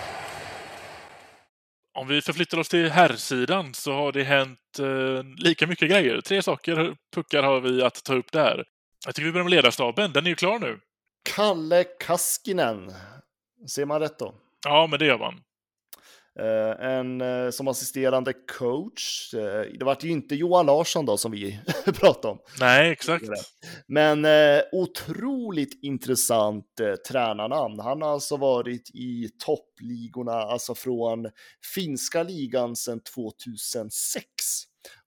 [1.94, 6.22] Om vi förflyttar oss till herrsidan så har det hänt eh, lika mycket grejer.
[6.22, 8.64] Tre saker, puckar har vi att ta upp där.
[9.06, 10.14] Jag tycker vi börjar med ledarstaben.
[10.14, 10.80] Den är ju klar nu.
[11.36, 12.94] Kalle Kaskinen.
[13.70, 14.34] Ser man rätt då?
[14.66, 15.42] Ja, men det gör man.
[16.40, 19.34] Eh, en eh, som assisterande coach.
[19.34, 22.40] Eh, det var ju inte Johan Larsson då som vi pratade om.
[22.60, 23.26] Nej, exakt.
[23.88, 24.26] Men
[24.72, 27.80] otroligt intressant eh, tränarnamn.
[27.80, 31.30] Han har alltså varit i toppligorna, alltså från
[31.76, 34.26] finska ligan sedan 2006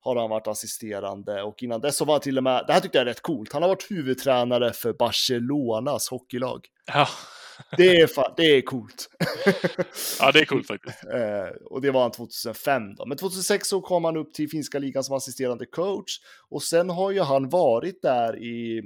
[0.00, 2.80] har han varit assisterande och innan dess så var han till och med, det här
[2.80, 6.66] tyckte jag är rätt coolt, han har varit huvudtränare för Barcelonas hockeylag.
[6.86, 7.08] Ja,
[7.76, 9.08] Det är, fan, det är coolt.
[10.20, 11.04] ja det är coolt faktiskt.
[11.14, 13.06] Eh, och det var han 2005 då.
[13.06, 16.20] Men 2006 så kom han upp till finska ligan som assisterande coach.
[16.48, 18.82] Och sen har ju han varit där i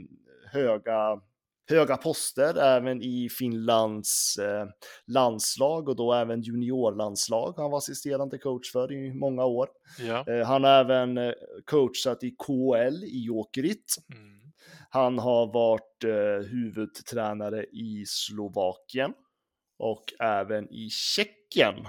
[0.52, 1.20] höga,
[1.68, 4.66] höga poster, även i Finlands eh,
[5.06, 7.54] landslag och då även juniorlandslag.
[7.56, 9.68] Han var assisterande coach för i många år.
[9.98, 10.24] Ja.
[10.26, 11.32] Eh, han har även eh,
[11.64, 13.96] coachat i KL i Jokerit.
[14.14, 14.39] Mm.
[14.92, 19.14] Han har varit eh, huvudtränare i Slovakien
[19.78, 21.88] och även i Tjeckien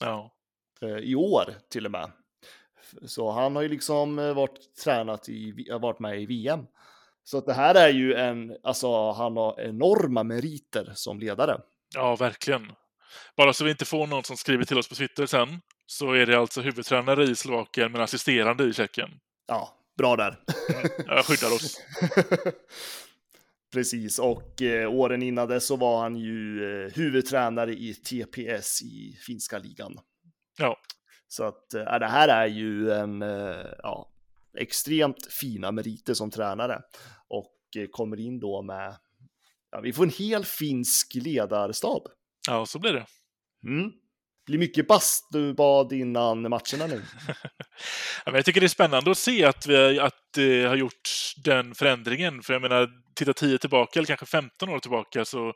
[0.00, 0.34] ja.
[0.82, 2.10] eh, i år till och med.
[3.02, 6.66] Så han har ju liksom eh, varit tränat i, har varit med i VM.
[7.24, 11.60] Så att det här är ju en, alltså han har enorma meriter som ledare.
[11.94, 12.72] Ja, verkligen.
[13.36, 16.26] Bara så vi inte får någon som skriver till oss på Twitter sen, så är
[16.26, 19.10] det alltså huvudtränare i Slovakien men assisterande i Tjeckien.
[19.46, 20.40] Ja, bra där.
[21.06, 21.80] Jag skyddar oss.
[23.72, 29.18] Precis, och eh, åren innan det så var han ju eh, huvudtränare i TPS i
[29.26, 29.98] finska ligan.
[30.58, 30.76] Ja.
[31.28, 34.12] Så att eh, det här är ju en eh, ja,
[34.58, 36.82] extremt fina meriter som tränare
[37.28, 38.96] och eh, kommer in då med,
[39.70, 42.02] ja, vi får en hel finsk ledarstab.
[42.48, 43.06] Ja, så blir det.
[43.66, 43.90] Mm
[44.50, 47.02] blir mycket bastubad innan matcherna nu.
[48.24, 51.08] Ja, men jag tycker det är spännande att se att vi att det har gjort
[51.44, 52.42] den förändringen.
[52.42, 55.52] För jag menar, titta 10 tillbaka, eller kanske 15 år tillbaka, så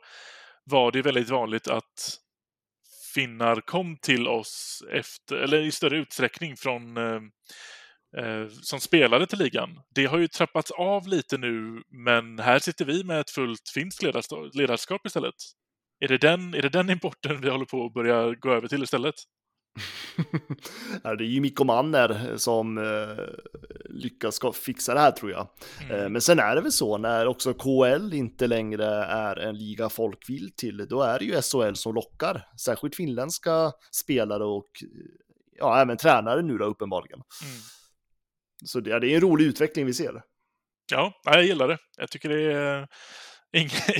[0.63, 2.19] var det väldigt vanligt att
[3.15, 7.21] finnar kom till oss efter, eller i större utsträckning från eh,
[8.17, 9.69] eh, som spelare till ligan.
[9.95, 14.03] Det har ju trappats av lite nu, men här sitter vi med ett fullt finskt
[14.53, 15.35] ledarskap istället.
[15.99, 18.83] Är det, den, är det den importen vi håller på att börja gå över till
[18.83, 19.15] istället?
[21.03, 23.25] det är ju Mikko Manner som eh,
[23.89, 25.47] lyckas fixa det här tror jag.
[25.81, 26.01] Mm.
[26.01, 29.89] Eh, men sen är det väl så när också KL inte längre är en liga
[29.89, 34.69] folk vill till, då är det ju SHL som lockar, särskilt finländska spelare och
[35.57, 37.19] ja, även tränare nu då uppenbarligen.
[37.43, 37.61] Mm.
[38.65, 40.21] Så det, det är en rolig utveckling vi ser.
[40.91, 41.77] Ja, jag gillar det.
[41.97, 42.87] Jag tycker det är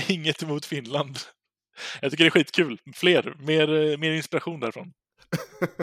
[0.12, 1.18] inget emot Finland.
[2.00, 2.78] Jag tycker det är skitkul.
[2.94, 4.92] Fler, mer, mer inspiration därifrån.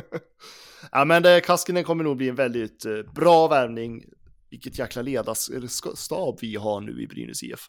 [0.91, 4.03] ja, men det, Kaskinen kommer nog bli en väldigt eh, bra värvning.
[4.49, 7.59] Vilket jäkla ledarstab vi har nu i Brynäs IF.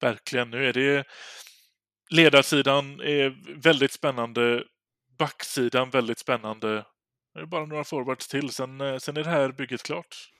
[0.00, 0.50] Verkligen.
[0.50, 1.04] Nu är det
[2.10, 4.64] ledarsidan är väldigt spännande.
[5.18, 6.84] Backsidan väldigt spännande.
[7.34, 10.30] Det är bara några forwards till, sen, eh, sen är det här bygget klart.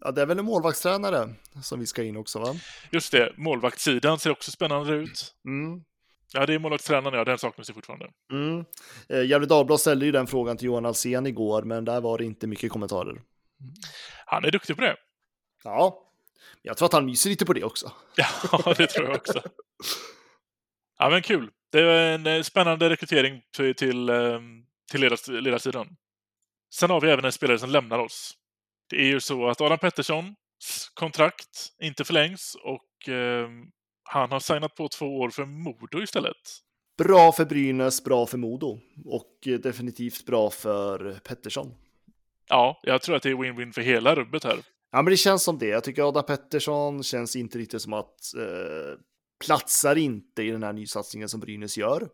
[0.00, 2.54] Ja, det är väl en målvaktstränare som vi ska in också, va?
[2.92, 5.34] Just det, målvaktssidan ser också spännande ut.
[5.44, 5.84] Mm.
[6.36, 8.08] Ja, det är målvaktstränaren, ja, den saknas ju fortfarande.
[8.32, 8.64] Mm.
[9.08, 12.24] Eh, Gefle Dagblad ställde ju den frågan till Johan Alsen igår, men där var det
[12.24, 13.20] inte mycket kommentarer.
[14.26, 14.96] Han är duktig på det.
[15.64, 16.02] Ja,
[16.62, 17.92] jag tror att han myser lite på det också.
[18.16, 19.42] Ja, det tror jag också.
[20.98, 21.50] Ja, men kul.
[21.72, 24.40] Det är en eh, spännande rekrytering till, till, eh,
[24.90, 25.96] till ledarsidan.
[26.74, 28.34] Sen har vi även en spelare som lämnar oss.
[28.90, 33.48] Det är ju så att Adam Petterssons kontrakt inte förlängs och eh,
[34.08, 36.36] han har signat på två år för Modo istället.
[36.98, 41.74] Bra för Brynäs, bra för Modo och eh, definitivt bra för Pettersson.
[42.48, 44.58] Ja, jag tror att det är win-win för hela rubbet här.
[44.92, 45.66] Ja, men det känns som det.
[45.66, 48.98] Jag tycker Adam Pettersson känns inte riktigt som att eh,
[49.46, 52.08] platsar inte i den här nysatsningen som Brynäs gör.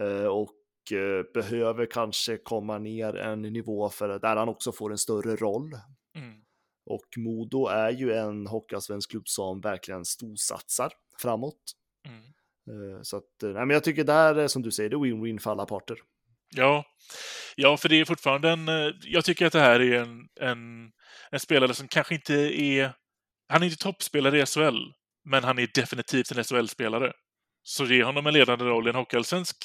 [0.00, 0.54] Eh, och
[0.92, 5.72] Eh, behöver kanske komma ner en nivå för där han också får en större roll.
[6.14, 6.34] Mm.
[6.86, 11.60] Och Modo är ju en hockeyallsvensk klubb som verkligen storsatsar framåt.
[12.06, 12.22] Mm.
[12.68, 15.38] Eh, så att, eh, nej, men jag tycker där, som du säger, det är win-win
[15.38, 15.96] för alla parter.
[16.56, 16.84] Ja,
[17.56, 18.68] ja, för det är fortfarande en,
[19.00, 20.90] jag tycker att det här är en, en,
[21.30, 22.92] en spelare som kanske inte är,
[23.48, 24.92] han är inte toppspelare i SHL,
[25.24, 27.12] men han är definitivt en SHL-spelare.
[27.62, 29.56] Så ge honom en ledande roll i en hockeyallsvensk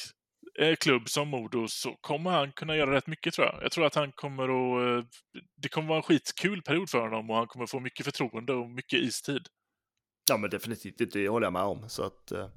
[0.60, 3.64] Eh, klubb som Modo så kommer han kunna göra rätt mycket tror jag.
[3.64, 5.04] Jag tror att han kommer att...
[5.04, 5.08] Eh,
[5.58, 8.70] det kommer vara en skitkul period för honom och han kommer få mycket förtroende och
[8.70, 9.48] mycket istid.
[10.30, 11.90] Ja, men definitivt, det håller jag med om.
[11.90, 12.48] Så att, äh,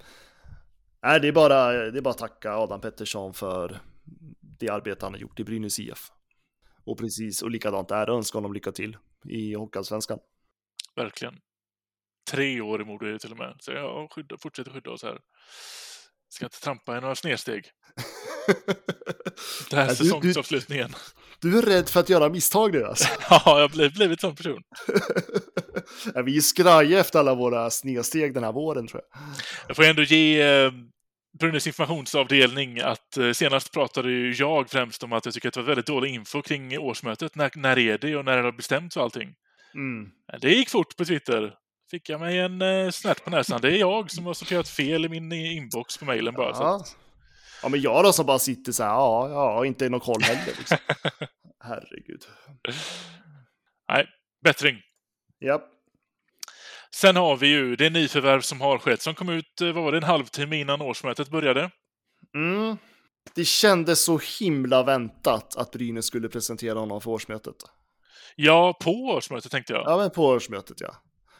[1.03, 3.81] det, är bara, det är bara att tacka Adam Pettersson för
[4.59, 6.13] det arbete han har gjort i Brynäs IF.
[6.85, 8.97] Och precis, och likadant där, önskar honom lycka till
[9.29, 10.19] i Hockeyallsvenskan.
[10.97, 11.35] Verkligen.
[12.31, 15.19] Tre år i Modo det till och med, så jag skydda, fortsätter skydda oss här.
[16.29, 17.65] Ska inte trampa i några snedsteg.
[19.71, 20.95] Det här säsongsavslutningen.
[21.41, 23.09] Du, du, är rädd för att göra misstag nu alltså?
[23.31, 24.63] ja, jag har blivit sån person.
[26.15, 29.21] ja, vi är skraja efter alla våra snedsteg den här våren tror jag.
[29.69, 30.73] Jag får ändå ge eh,
[31.41, 35.61] Brynäs informationsavdelning att eh, senast pratade ju jag främst om att jag tycker att det
[35.61, 37.35] var väldigt dålig info kring årsmötet.
[37.35, 39.35] När, när är det och när det har bestämts och allting.
[39.75, 40.11] Mm.
[40.41, 41.53] Det gick fort på Twitter
[41.91, 43.61] fick jag mig en eh, snärt på näsan.
[43.61, 46.51] Det är jag som har sorterat fel i min inbox på mejlen bara.
[46.51, 46.85] Ja.
[47.63, 50.53] Ja, men jag då som bara sitter så här, ja, ja, inte någon koll heller.
[50.59, 50.79] Liksom.
[51.65, 52.25] Herregud.
[53.89, 54.07] Nej,
[54.45, 54.77] bättring.
[55.41, 55.73] Japp.
[56.95, 59.93] Sen har vi ju det nyförvärv som har skett som kom ut, eh, vad var
[59.93, 61.71] det, en halvtimme innan årsmötet började.
[62.35, 62.77] Mm.
[63.35, 67.57] Det kändes så himla väntat att Brynäs skulle presentera honom för årsmötet.
[68.37, 69.83] Ja, på årsmötet tänkte jag.
[69.87, 70.97] Ja, men på årsmötet ja.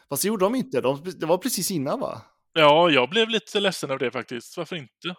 [0.09, 2.21] Fast det gjorde de inte, de, det var precis innan va?
[2.53, 4.57] Ja, jag blev lite ledsen av det faktiskt.
[4.57, 5.15] Varför inte?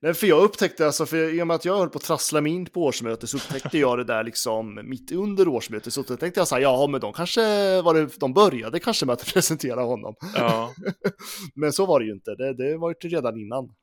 [0.00, 2.40] Nej, för jag upptäckte, alltså, för i och med att jag höll på att trassla
[2.40, 5.92] mig in på årsmötet så upptäckte jag det där liksom mitt under årsmötet.
[5.92, 7.40] Så tänkte jag så här, ja men de kanske
[7.82, 10.14] var det, de började kanske med att presentera honom.
[10.36, 10.74] Ja.
[11.54, 13.74] men så var det ju inte, det, det var ju redan innan.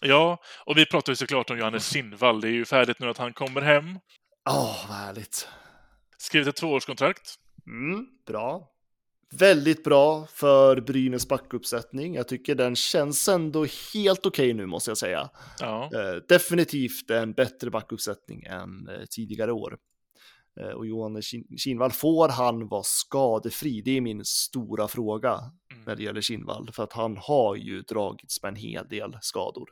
[0.00, 2.40] Ja, och vi pratade ju såklart om Johannes Sindvall.
[2.40, 3.98] Det är ju färdigt nu att han kommer hem.
[4.44, 5.48] Ja, oh, vad härligt.
[6.18, 7.34] Skrivit ett tvåårskontrakt.
[7.66, 8.68] Mm, bra.
[9.32, 12.14] Väldigt bra för Brynäs backuppsättning.
[12.14, 15.30] Jag tycker den känns ändå helt okej okay nu måste jag säga.
[15.60, 15.90] Ja.
[15.94, 19.78] Eh, definitivt en bättre backuppsättning än eh, tidigare år.
[20.60, 21.22] Eh, och Johan
[21.56, 23.82] Kinvall, får han vara skadefri?
[23.82, 25.32] Det är min stora fråga
[25.72, 25.84] mm.
[25.86, 29.68] när det gäller Kinvall, för att han har ju dragits med en hel del skador.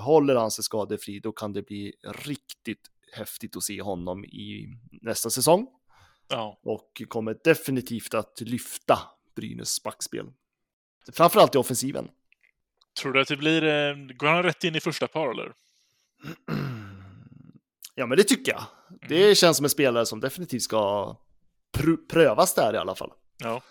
[0.00, 2.80] Håller han sig skadefri, då kan det bli riktigt
[3.12, 4.66] häftigt att se honom i
[5.02, 5.66] nästa säsong.
[6.30, 6.60] Ja.
[6.62, 8.98] Och kommer definitivt att lyfta
[9.36, 10.26] Brynäs backspel.
[11.12, 12.08] Framförallt i offensiven.
[13.00, 15.52] Tror du att det blir, eh, går han rätt in i första par eller?
[17.94, 18.62] Ja, men det tycker jag.
[19.08, 19.34] Det Mm.
[19.34, 21.16] känns som en spelare som definitivt ska
[21.78, 23.12] pr- prövas där i alla fall.
[23.38, 23.62] Ja.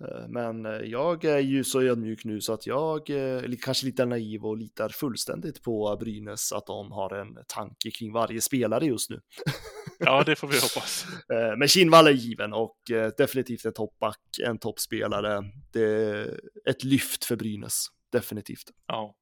[0.00, 4.04] Eh, Men eh, jag är ju så ödmjuk nu så att jag eller kanske lite
[4.04, 9.10] naiv och litar fullständigt på Brynäs att de har en tanke kring varje spelare just
[9.10, 9.20] nu.
[9.98, 11.06] ja, det får vi hoppas.
[11.32, 15.44] Eh, Men Kinnvall är given och eh, definitivt en toppback, en toppspelare.
[15.72, 18.70] Det är ett lyft för Brynäs, definitivt.
[18.86, 19.14] Ja,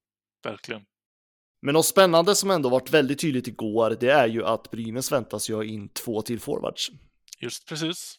[0.45, 0.83] verkligen.
[1.63, 5.49] Men något spännande som ändå varit väldigt tydligt igår, det är ju att Brynäs väntas
[5.49, 6.91] ha in två till forwards.
[7.39, 8.19] Just precis.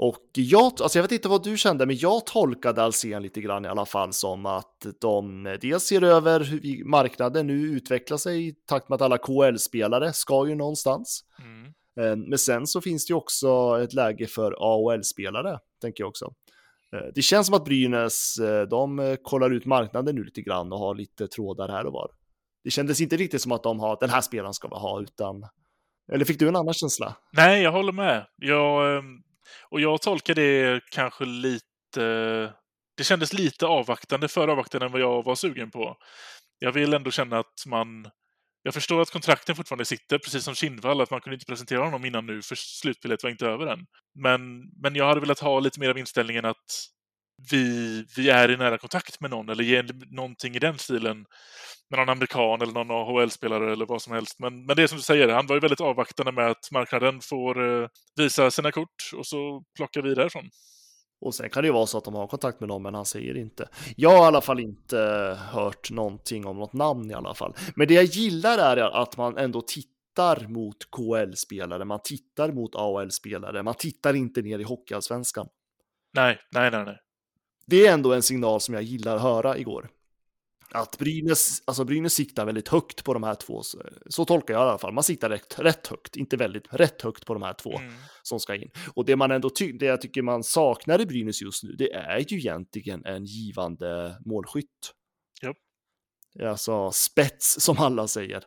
[0.00, 3.64] Och jag, alltså jag vet inte vad du kände, men jag tolkade Alsen lite grann
[3.64, 8.52] i alla fall som att de dels ser över hur marknaden nu utvecklar sig i
[8.52, 11.24] takt med att alla KL-spelare ska ju någonstans.
[11.42, 11.64] Mm.
[12.00, 16.24] Eh, Men sen så finns det ju också ett läge för AHL-spelare, tänker jag också.
[16.96, 20.78] Eh, Det känns som att Brynäs, eh, de kollar ut marknaden nu lite grann och
[20.78, 22.10] har lite trådar här och var.
[22.64, 25.46] Det kändes inte riktigt som att de har, den här spelaren ska vi ha, utan...
[26.12, 27.16] Eller fick du en annan känsla?
[27.32, 28.26] Nej, jag håller med.
[28.36, 29.04] Jag, ehm,
[29.62, 31.64] och jag tolkar det kanske lite...
[32.96, 35.96] Det kändes lite avvaktande, för avvaktande än vad jag var sugen på.
[36.58, 38.10] Jag vill ändå känna att man...
[38.62, 42.04] Jag förstår att kontrakten fortfarande sitter, precis som Kindvall, att man kunde inte presentera honom
[42.04, 43.86] innan nu, för slutspelet var inte över än.
[44.14, 46.88] Men, men jag hade velat ha lite mer av inställningen att
[47.50, 51.24] vi, vi är i nära kontakt med någon, eller ge någonting i den stilen
[51.90, 54.38] med någon amerikan eller någon AHL-spelare eller vad som helst.
[54.38, 57.20] Men, men det är som du säger, han var ju väldigt avvaktande med att marknaden
[57.20, 60.48] får eh, visa sina kort och så plockar vi därifrån.
[61.20, 63.06] Och sen kan det ju vara så att de har kontakt med någon, men han
[63.06, 63.68] säger inte.
[63.96, 64.98] Jag har i alla fall inte
[65.52, 67.54] hört någonting om något namn i alla fall.
[67.76, 73.62] Men det jag gillar är att man ändå tittar mot KL-spelare, man tittar mot AHL-spelare,
[73.62, 75.46] man tittar inte ner i Hockeyallsvenskan.
[76.14, 76.96] Nej, nej, nej, nej.
[77.68, 79.90] Det är ändå en signal som jag gillar att höra igår.
[80.70, 84.68] Att Brynäs, alltså Brynäs siktar väldigt högt på de här två, så, tolkar jag i
[84.68, 84.92] alla fall.
[84.92, 87.92] Man siktar rätt, rätt högt, inte väldigt, rätt högt på de här två Mm.
[88.22, 88.70] som ska in.
[88.94, 92.18] Och det man ändå det jag tycker man saknar i Brynäs just nu, det är
[92.18, 94.92] ju egentligen en givande målskytt.
[95.42, 95.56] Japp.
[96.42, 98.44] Alltså spets som alla säger.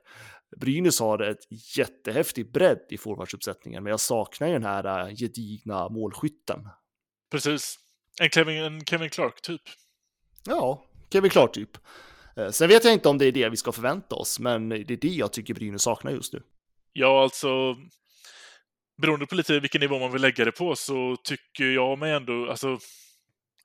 [0.57, 5.89] Brynäs har ett jättehäftig bredd i forwardsuppsättningen, men jag saknar ju den här äh, gedigna
[5.89, 6.67] målskytten.
[7.32, 7.78] Precis.
[8.22, 9.61] En Kevin, en Kevin Clark-typ.
[10.45, 11.78] Ja, Kevin Clark typ.
[12.38, 14.91] Eh, Sen vet jag inte om det är det vi ska förvänta oss, men det
[14.91, 16.43] är det jag tycker Brynäs saknar just nu.
[16.93, 17.76] Ja, alltså...
[19.01, 22.49] Beroende på lite vilken nivå man vill lägga det på så tycker jag mig ändå...
[22.49, 22.80] Alltså,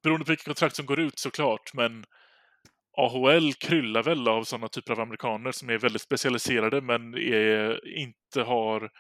[0.03, 2.05] beroende på vilket kontrakt som går ut såklart, men
[2.97, 8.43] AHL kryllar väl av sådana typer av amerikaner som är väldigt specialiserade men är, inte
[8.43, 8.91] har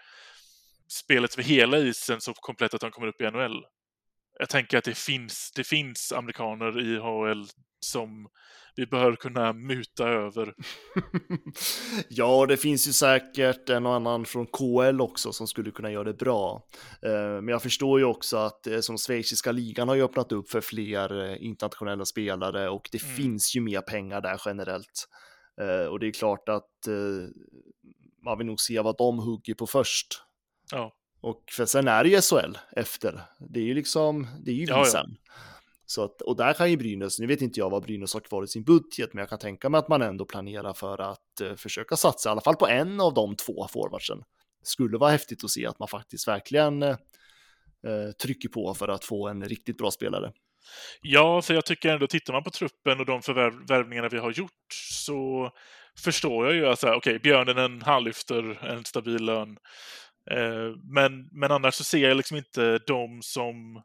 [0.89, 3.65] spelet för hela isen så komplett att de kommer upp i NHL.
[4.39, 7.47] Jag tänker att det finns, det finns amerikaner i AHL
[7.81, 8.29] som
[8.77, 10.55] vi bör kunna muta över.
[12.09, 16.05] ja, det finns ju säkert en och annan från KL också som skulle kunna göra
[16.05, 16.63] det bra.
[17.03, 20.51] Eh, Men jag förstår ju också att eh, som schweiziska ligan har ju öppnat upp
[20.51, 23.17] för fler eh, internationella spelare och det Mm.
[23.17, 25.09] finns ju mer pengar där generellt.
[25.91, 26.71] Och det är klart att
[28.25, 30.07] man vill nog se vad de hugger på först.
[30.73, 30.96] Ja.
[31.21, 33.21] Och för sen är det ju SHL efter.
[33.39, 35.07] Det är ju liksom, det är ju Ja, ja.
[35.89, 38.45] Så att, och där kan ju Brynäs, nu vet inte jag vad Brynäs har kvar
[38.45, 41.55] i sin budget, men jag kan tänka mig att man ändå planerar för att eh,
[41.55, 44.23] försöka satsa i alla fall på en av de två forwardsen.
[44.63, 46.97] Skulle vara häftigt att se att man faktiskt verkligen eh,
[48.23, 50.33] trycker på för att få en riktigt bra spelare.
[51.01, 54.73] Ja, för jag tycker ändå, tittar man på truppen och de förvärvningarna vi har gjort
[54.93, 55.51] så
[55.99, 59.59] förstår jag ju att okej, Björnen han lyfter en stabil lön.
[60.31, 63.83] Eh, men, men annars så ser jag liksom inte de som,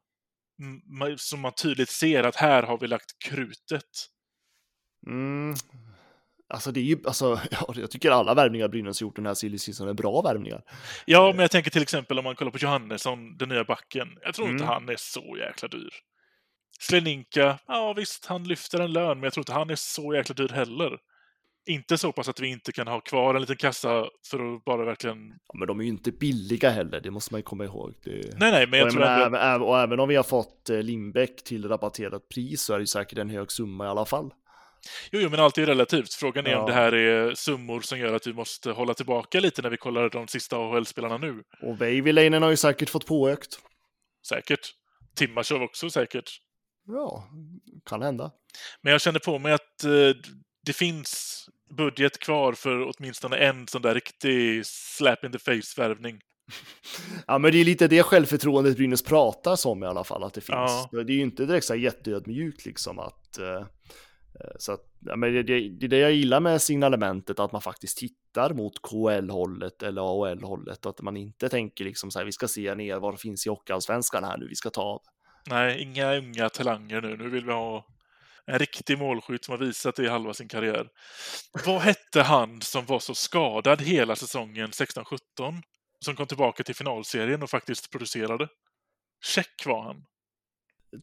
[1.17, 4.07] som man tydligt ser att här har vi lagt krutet.
[5.07, 5.55] Mm.
[6.49, 9.57] Alltså det är ju, alltså, ja, jag tycker alla värvningar Brynäs gjort den här silly
[9.57, 10.63] är bra värvningar.
[11.05, 14.07] Ja, men jag tänker till exempel om man kollar på Johannesson, den nya backen.
[14.21, 14.73] Jag tror inte Mm.
[14.73, 15.89] han är så jäkla dyr.
[16.79, 20.35] Sleninka, ja visst, han lyfter en lön, men jag tror inte han är så jäkla
[20.35, 20.97] dyr heller.
[21.65, 24.85] Inte så pass att vi inte kan ha kvar en liten kassa för att bara
[24.85, 25.29] verkligen...
[25.29, 27.93] Ja, men de är ju inte billiga heller, det måste man ju komma ihåg.
[28.03, 28.11] Det...
[28.11, 29.37] Nej, nej, men jag och, tror menar, ändå...
[29.37, 32.81] även, och även om vi har fått eh, Lindbäck till rabatterat pris så är det
[32.81, 34.31] ju säkert en hög summa i alla fall.
[35.11, 36.13] Jo, jo, men allt är relativt.
[36.13, 36.59] Frågan är Ja.
[36.59, 39.77] om det här är summor som gör att vi måste hålla tillbaka lite när vi
[39.77, 41.43] kollar de sista AHL-spelarna nu.
[41.61, 43.59] Och Väiviläinen har ju säkert fått påökt.
[44.27, 44.59] Säkert.
[45.15, 46.29] Timashov också säkert.
[46.87, 47.29] Ja,
[47.85, 48.31] kan hända.
[48.81, 49.91] Men jag känner på mig att eh,
[50.65, 51.45] det finns
[51.77, 56.19] budget kvar för åtminstone en sån där riktig slap in the face-värvning.
[57.27, 60.41] Ja, men det är lite det självförtroendet Brynäs pratar som i alla fall, att det
[60.41, 60.55] finns.
[60.55, 60.89] Ja.
[60.91, 63.65] Det är ju inte direkt så jätteödmjukt liksom att, eh,
[64.39, 67.51] Eh, Så att, ja, men det, det, det är det jag gillar med signalementet, att
[67.51, 72.31] man faktiskt tittar mot KL-hållet eller AHL-hållet, att man inte tänker liksom så här, vi
[72.31, 75.01] ska se ner vad finns i Hockeyallsvenskan här nu, vi ska ta av.
[75.49, 77.17] Nej, inga unga talanger nu.
[77.17, 77.85] Nu vill vi ha
[78.45, 80.87] en riktig målskytt som har visat det i halva sin karriär.
[81.65, 85.17] Vad hette han som var så skadad hela säsongen 16-17?
[86.05, 88.47] Som kom tillbaka till finalserien och faktiskt producerade?
[89.23, 90.05] Check var han.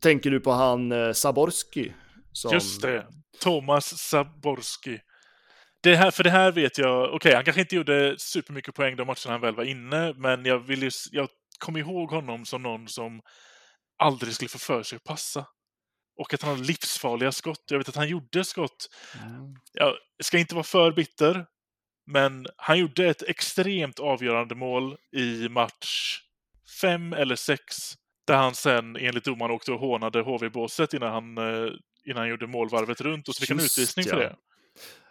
[0.00, 1.92] Tänker du på han eh, Saborski?
[2.32, 2.52] Som...
[2.52, 3.06] Just det.
[3.40, 5.00] Thomas Saborski.
[5.82, 9.06] Det här, för det här vet jag, okej, han kanske inte gjorde supermycket poäng de
[9.06, 11.28] matcherna han väl var inne, men jag, vill ju, jag
[11.58, 13.20] kommer ihåg honom som någon som
[13.98, 15.46] aldrig skulle få för sig att passa.
[16.18, 17.64] Och att han hade livsfarliga skott.
[17.70, 18.88] Jag vet att han gjorde skott.
[19.72, 21.46] Jag ska inte vara för bitter,
[22.06, 26.20] men han gjorde ett extremt avgörande mål i match
[26.80, 27.94] fem eller sex
[28.26, 31.72] där han sen enligt domaren åkte och hånade HV-båset innan han, eh,
[32.04, 34.14] innan han gjorde målvarvet runt och så fick han utvisning ja.
[34.14, 34.36] för det.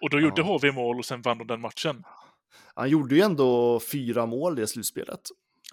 [0.01, 0.47] Och då gjorde Ja.
[0.47, 2.03] HV mål och sen vann de den matchen.
[2.75, 5.21] Han gjorde ju ändå fyra mål i slutspelet.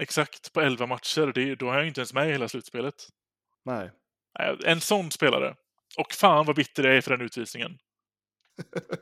[0.00, 1.32] Exakt, på 11 matcher.
[1.34, 2.94] Det, då är han ju inte ens med i hela slutspelet.
[3.64, 3.90] Nej.
[4.38, 5.54] Nej, En sån spelare.
[5.98, 7.78] Och fan vad bitter jag är för den utvisningen.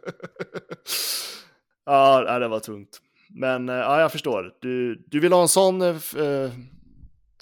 [1.85, 3.01] ja, det var tungt.
[3.35, 4.53] Men eh, ja, jag förstår.
[4.61, 5.83] Du, du vill ha en sån...
[5.83, 6.51] eh, eh,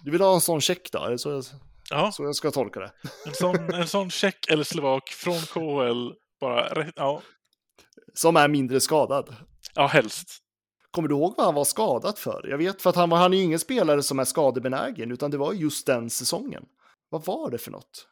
[0.02, 1.18] Du vill ha en sån check då?
[1.18, 1.44] Så jag,
[1.90, 2.92] Ja, så jag ska tolka det?
[3.26, 6.12] en sån, en sån tjeck eller slovak från KHL.
[6.40, 7.22] Bara, ja,
[8.14, 9.36] Som är mindre skadad.
[9.74, 10.38] ja, helst.
[10.90, 12.46] Kommer du ihåg vad han var skadad för?
[12.50, 15.30] Jag vet för att han, var, han är ju ingen spelare som är skadebenägen, utan
[15.30, 16.64] det var just den säsongen.
[17.10, 18.06] Vad var det för något?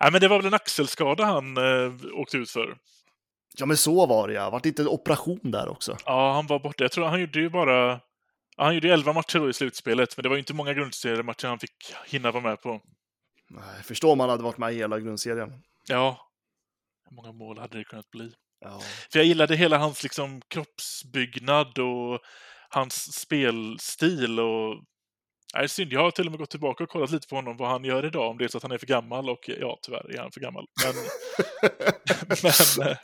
[0.00, 2.76] Nej, men det var väl en axelskada han eh, åkte ut för.
[3.56, 4.50] Ja, men så var det ja.
[4.50, 5.96] Vart det inte en operation där också?
[6.06, 6.84] Ja, han var borta.
[6.84, 8.00] Jag tror han gjorde ju bara...
[8.56, 11.48] Han gjorde ju 11 matcher då i slutspelet, men det var ju inte många grundseriematcher
[11.48, 12.80] han fick hinna vara med på.
[13.50, 15.62] Nej, förstår om han hade varit med i hela grundserien.
[15.88, 16.30] Ja,
[17.08, 18.32] hur många mål hade det kunnat bli?
[18.60, 18.80] Ja.
[19.12, 22.20] För jag gillade hela hans liksom, kroppsbyggnad och
[22.68, 24.40] hans spelstil.
[24.40, 24.82] Och...
[25.54, 25.92] Nej, synd.
[25.92, 28.06] Jag har till och med gått tillbaka och kollat lite på honom, vad han gör
[28.06, 28.30] idag.
[28.30, 30.40] Om det är så att han är för gammal, och ja, tyvärr är han för
[30.40, 30.66] gammal.
[30.84, 30.94] Men,
[32.42, 32.96] men eh,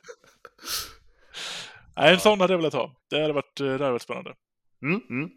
[1.96, 2.94] nej, en sån hade jag velat ha.
[3.10, 4.34] Det hade varit, eh, det hade varit spännande.
[4.82, 5.30] Mm, mm.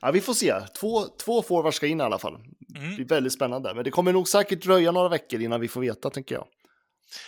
[0.00, 0.54] Ja, vi får se.
[0.80, 2.38] Två, två forwards ska in i alla fall.
[2.58, 2.94] Det Mm.
[2.94, 3.74] blir väldigt spännande.
[3.74, 6.46] Men det kommer nog säkert dröja några veckor innan vi får veta, tänker jag.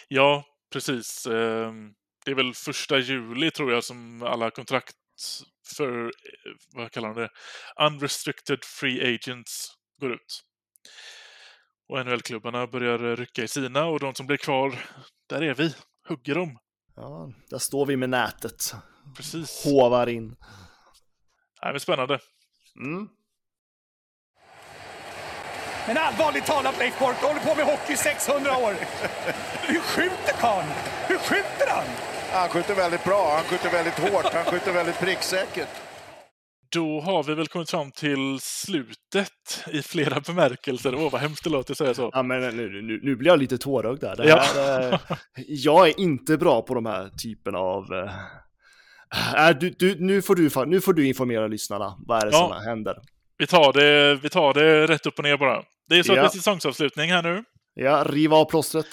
[0.09, 1.27] Ja, precis.
[1.27, 1.93] Ehm,
[2.25, 4.97] Det är väl första juli tror jag som alla kontrakt
[5.77, 6.11] för, eh,
[6.75, 7.31] vad kallar de det,
[7.87, 10.43] unrestricted free agents går ut.
[11.89, 14.79] Och NHL-klubbarna börjar eh, rycka i sina och de som blir kvar,
[15.29, 15.75] där är vi,
[16.09, 16.59] hugger dem.
[16.97, 18.75] Ja, där står vi med nätet.
[19.17, 19.65] Precis.
[19.65, 20.37] Hovar in.
[21.63, 22.19] Nej, men spännande.
[22.77, 23.09] Mm.
[25.87, 28.73] Men allvarligt talat Leif Boork, du håller på med hockey i 600 år.
[29.67, 30.69] Hur skjuter karln?
[31.09, 32.12] Hur skjuter han?
[32.33, 35.69] Han skjuter väldigt bra, han skjuter väldigt hårt, han skjuter väldigt pricksäkert.
[36.73, 40.95] Då har vi väl kommit fram till slutet i flera bemärkelser.
[40.95, 42.11] Åh, vad hemskt det låter att säga så.
[42.13, 44.17] Ja, men nu, nu, nu blir jag lite tårögd där.
[44.17, 44.41] Det Ja.
[44.55, 44.99] här, eh,
[45.47, 47.85] jag är inte bra på de här typerna av...
[49.35, 51.97] eh, äh, du, du, nu, får du, nu får du informera lyssnarna.
[52.07, 52.49] Vad är det Ja.
[52.57, 52.97] som händer?
[53.39, 55.63] Vi tar, det, vi tar det rätt upp och ner bara.
[55.89, 56.23] Det är så att Ja.
[56.23, 57.45] det är säsongsavslutning här nu.
[57.75, 58.87] Ja, riva av plåstret.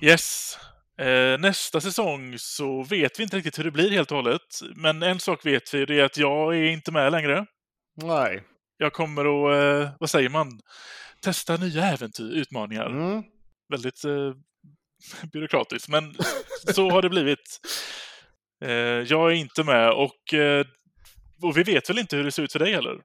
[0.00, 0.58] Yes.
[0.98, 4.60] Eh, nästa säsong så vet vi inte riktigt hur det blir helt och hållet.
[4.76, 7.46] Men en sak vet vi, det är att jag är inte med längre.
[8.02, 8.42] Nej.
[8.76, 10.60] Jag kommer att, eh, vad säger man,
[11.22, 12.86] testa nya äventyr, utmaningar.
[12.86, 13.22] Mm.
[13.68, 14.32] Väldigt eh,
[15.32, 16.14] byråkratiskt, men
[16.74, 17.60] så har det blivit.
[18.64, 20.34] Eh, jag är inte med och,
[21.42, 23.00] och vi vet väl inte hur det ser ut för dig heller?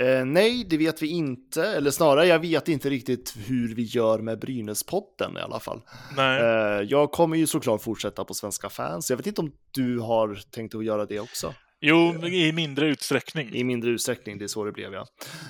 [0.00, 1.62] Eh, nej, det vet vi inte.
[1.62, 5.80] Eller snarare, jag vet inte riktigt hur vi gör med Brynäspodden i alla fall.
[6.16, 6.40] Nej.
[6.40, 9.10] Eh, jag kommer ju såklart fortsätta på Svenska fans.
[9.10, 11.54] Jag vet inte om du har tänkt att göra det också.
[11.80, 13.54] Jo, i mindre utsträckning.
[13.54, 15.06] I mindre utsträckning, det är så det blev ja.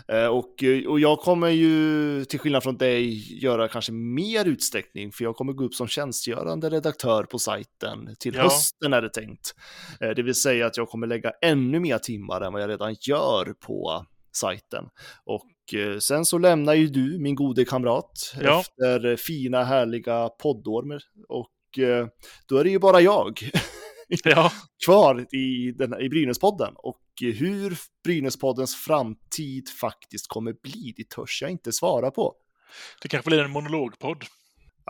[0.09, 5.13] Eh, och, eh, och jag kommer ju, till skillnad från dig, göra kanske mer utsträckning,
[5.13, 8.43] för jag kommer gå upp som tjänstgörande redaktör på sajten till Ja.
[8.43, 9.55] hösten är det tänkt.
[10.01, 12.97] Eh, det vill säga att jag kommer lägga ännu mer timmar än vad jag redan
[13.01, 14.07] gör på
[14.39, 14.85] sajten.
[15.25, 18.61] Och eh, sen så lämnar ju du, min gode kamrat, Ja.
[18.61, 20.85] efter eh, fina härliga poddår.
[21.29, 22.07] Och eh,
[22.49, 23.41] då är det ju bara jag
[24.25, 24.53] Ja,
[24.85, 26.73] kvar i, den, i Brynäspodden.
[26.77, 32.35] Och hur Brynäspoddens framtid faktiskt kommer bli, det törs jag inte svara på.
[33.03, 34.25] det kanske blir en monologpodd.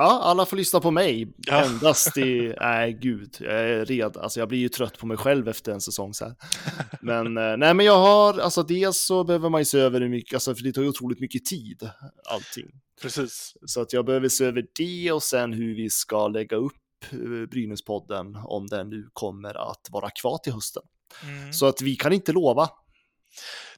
[0.00, 1.32] Ja, alla får lyssna på mig.
[1.36, 1.64] Ja.
[1.64, 2.54] Endast i...
[2.60, 3.36] Nej, gud.
[3.40, 4.22] Jag är redan.
[4.22, 6.34] Alltså, jag blir ju trött på mig själv efter en säsong så här.
[7.00, 8.38] Men, eh, nej, men jag har...
[8.38, 10.34] Alltså, dels så behöver man ju se över hur mycket...
[10.34, 11.90] Alltså, för det tar ju otroligt mycket tid,
[12.30, 12.66] allting.
[13.02, 13.52] Precis.
[13.66, 16.72] Så att jag behöver se över det och sen hur vi ska lägga upp
[17.10, 20.82] eh, Brynäspodden om den nu kommer att vara kvar till hösten.
[21.22, 21.52] Mm.
[21.52, 22.68] Så att vi kan inte lova.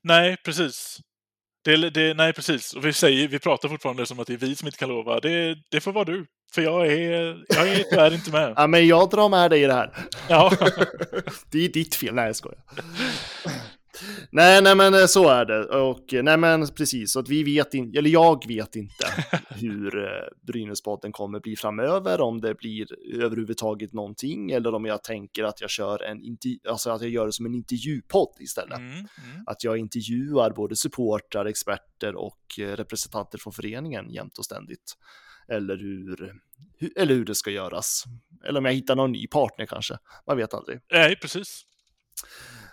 [0.02, 1.00] Nej, precis.
[1.64, 2.72] Det, det, nej, precis.
[2.72, 5.20] Och vi, säger, vi pratar fortfarande som att det är vi som inte kan lova.
[5.20, 6.26] Det, det får vara du.
[6.54, 8.52] För jag är, jag är tyvärr inte med.
[8.56, 10.06] Ja, men jag drar med dig i det här.
[10.28, 10.52] Ja.
[11.50, 12.14] det är ditt fel.
[12.14, 12.58] Nej, jag skojar.
[14.30, 15.64] Nej, nej, men eh, så är det.
[15.64, 17.12] Och nej, men precis.
[17.12, 19.06] Så att vi vet inte, eller jag vet inte
[19.48, 22.86] hur eh, Brynäspodden kommer bli framöver, om det blir
[23.22, 26.20] överhuvudtaget någonting, eller om jag tänker att jag kör en
[26.68, 28.78] alltså att jag gör det som en intervjupodd istället.
[28.78, 29.08] Mm, mm.
[29.46, 34.96] Att jag intervjuar både supportrar, experter och eh, representanter från föreningen jämt och ständigt.
[35.48, 36.34] Eller hur,
[36.78, 38.04] hur, eller hur det ska göras.
[38.44, 39.98] Eller om jag hittar någon ny partner kanske.
[40.26, 40.80] Man vet aldrig.
[40.92, 41.66] Nej, precis.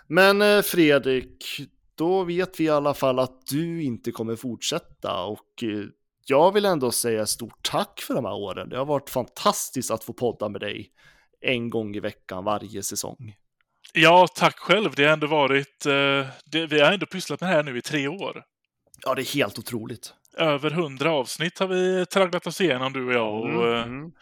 [0.08, 1.60] Men eh, Fredrik,
[1.94, 5.84] då vet vi i alla fall att du inte kommer fortsätta och eh,
[6.26, 8.68] jag vill ändå säga stort tack för de här åren.
[8.68, 10.90] Det har varit fantastiskt att få podda med dig
[11.40, 13.34] en gång i veckan varje säsong.
[13.92, 14.94] Ja, tack själv.
[14.94, 15.86] Det har ändå varit...
[15.86, 18.42] Eh, det, vi har ändå pysslat med det här nu i tre år.
[19.04, 20.14] Ja, det är helt otroligt.
[20.36, 23.34] Över hundra avsnitt har vi tragglat oss igenom, du och jag.
[23.34, 24.12] Och, Mm,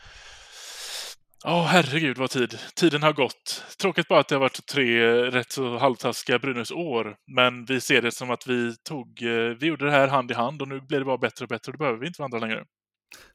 [1.48, 2.58] Ja, herregud vad tid.
[2.74, 3.64] Tiden har gått.
[3.80, 7.16] Tråkigt bara att det har varit tre rätt så halvtaskiga Brynäs-år.
[7.36, 10.34] Men vi ser det som att vi tog, eh, vi gjorde det här hand i
[10.34, 12.64] hand och nu blir det bara bättre och bättre då behöver vi inte vandra längre.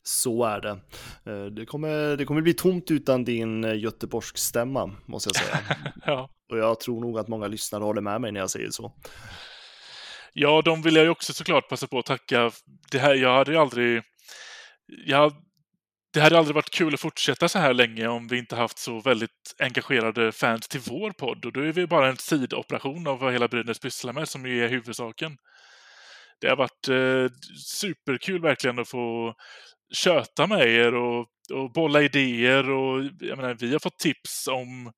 [0.03, 0.69] Så är det.
[1.31, 5.77] Eh, Det kommer, det kommer bli tomt utan din eh, Göteborgsstämma, måste jag säga.
[6.05, 6.29] Ja.
[6.51, 8.93] Och jag tror nog att många lyssnare håller med mig när jag säger så.
[10.33, 12.51] Ja, de vill jag ju också såklart passa på att tacka.
[12.91, 14.01] Det här, jag hade ju aldrig...
[15.05, 15.33] Jag,
[16.13, 18.99] det hade aldrig varit kul att fortsätta så här länge om vi inte haft så
[18.99, 21.45] väldigt engagerade fans till vår podd.
[21.45, 24.65] Och då är vi bara en sidoperation av vad hela Brynäs pysslar med, som ju
[24.65, 25.37] är huvudsaken.
[26.41, 29.35] Det har varit eh, superkul verkligen att få
[29.93, 32.69] köta med er och, och bolla idéer.
[32.69, 34.91] Och, jag menar, vi har fått tips om,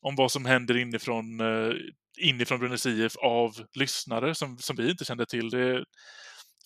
[0.00, 1.74] om vad som händer inifrån, eh,
[2.20, 5.50] inifrån Brynäs IF av lyssnare som, som vi inte kände till.
[5.50, 5.84] Det,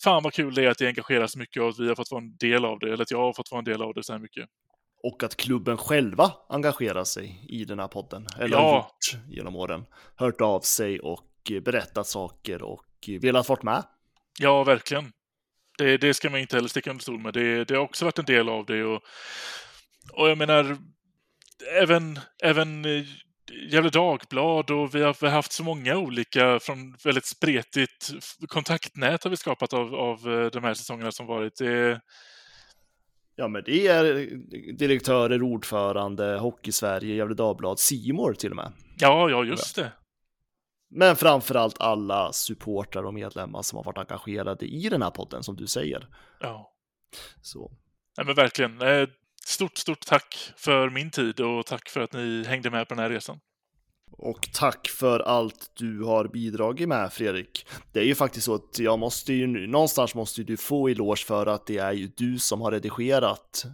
[0.02, 2.10] fan vad kul det är att det engagerar så mycket och att vi har fått
[2.10, 4.02] vara en del av det, eller att jag har fått vara en del av det
[4.04, 4.48] så här mycket.
[5.02, 8.26] Och att klubben själva engagerar sig i den här podden.
[8.38, 8.76] Eller Ja.
[9.12, 9.84] gjort genom åren.
[10.16, 12.84] Hört av sig och berättat saker och
[13.20, 13.84] velat vara med.
[14.40, 15.12] Ja, verkligen.
[15.78, 17.34] Det, det ska man inte heller sticka under stol med.
[17.34, 18.84] Det, det har också varit en del av det.
[18.84, 19.02] Och,
[20.12, 20.76] och jag menar,
[21.82, 23.04] även, även eh,
[23.70, 28.10] Gefle Dagblad och vi har, vi har haft så många olika från väldigt spretigt
[28.48, 31.56] kontaktnät har vi skapat av, av eh, de här säsongerna som varit.
[31.56, 32.00] Det,
[33.36, 34.26] Ja, men det är eh,
[34.78, 38.72] direktörer, ordförande, Hockey-Sverige, Gefle Dagblad, Simor till och med.
[38.98, 39.92] ja, ja, just det.
[40.90, 45.56] Men framförallt alla supportrar och medlemmar som har varit engagerade i den här podden, som
[45.56, 46.08] du säger.
[46.40, 46.72] Ja.
[47.42, 47.70] Så
[48.16, 48.78] Nej, men verkligen.
[49.46, 53.02] Stort, stort tack för min tid och tack för att ni hängde med på den
[53.02, 53.38] här resan.
[54.18, 57.66] Och tack för allt du har bidragit med Fredrik.
[57.92, 61.46] Det är ju faktiskt så att jag måste ju någonstans måste du få eloge för
[61.46, 63.64] att det är ju du som har redigerat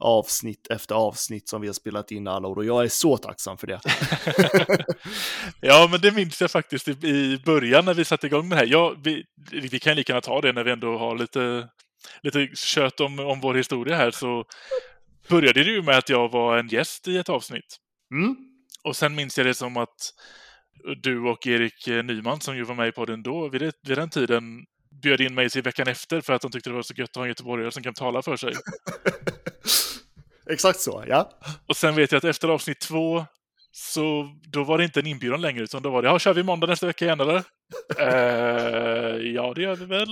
[0.00, 3.58] avsnitt efter avsnitt som vi har spelat in alla år och jag är så tacksam
[3.58, 3.80] för det.
[5.60, 8.60] Ja, men det minns jag faktiskt i, i början när vi satte igång med det
[8.60, 8.72] här.
[8.72, 11.68] Ja, vi, vi kan lika gärna ta det när vi ändå har lite,
[12.22, 14.10] lite kött om, om vår historia här.
[14.10, 14.44] Så
[15.28, 17.76] började det ju med att jag var en gäst i ett avsnitt.
[18.14, 18.36] Mm.
[18.84, 20.14] Och sen minns jag det som att
[21.02, 24.10] du och Erik Nyman, som ju var med i podden då, vid, det, vid den
[24.10, 24.64] tiden
[25.02, 27.16] bjöd in mig till veckan efter för att de tyckte det var så gött att
[27.16, 28.52] ha en göteborgare som kan tala för sig.
[30.50, 31.30] Exakt så, ja.
[31.66, 33.26] Och sen vet jag att efter avsnitt två
[33.72, 36.42] så då var det inte en inbjudan längre, utan då var det ja, kör vi
[36.42, 37.36] måndag nästa vecka igen eller?
[37.98, 40.08] eh, ja, det gör vi väl.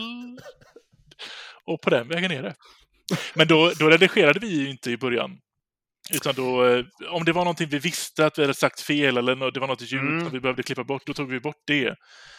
[1.65, 2.55] Och på den vägen är det.
[3.35, 5.39] Men då, då redigerade vi ju inte i början.
[6.15, 9.51] Utan då, eh, om det var någonting vi visste att vi hade sagt fel eller
[9.51, 10.21] det var något ljud Mm.
[10.21, 11.95] som vi behövde klippa bort, då tog vi bort det.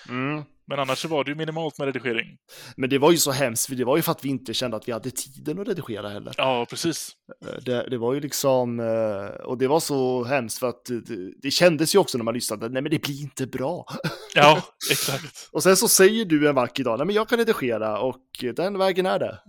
[0.09, 0.43] Mm.
[0.69, 2.37] Men annars så var det ju minimalt med redigering.
[2.77, 4.77] Men det var ju så hemskt, för det var ju för att vi inte kände
[4.77, 6.33] att vi hade tiden att redigera heller.
[6.37, 7.11] Ja, precis.
[7.45, 11.31] Eh, Det, det var ju liksom, eh, och det var så hemskt för att det,
[11.41, 13.85] det kändes ju också när man lyssnade, nej men det blir inte bra.
[14.35, 14.61] Ja,
[14.91, 15.49] exakt.
[15.51, 18.21] Och sen så säger du en vacker dag, nej men jag kan redigera och
[18.55, 19.39] den vägen är det.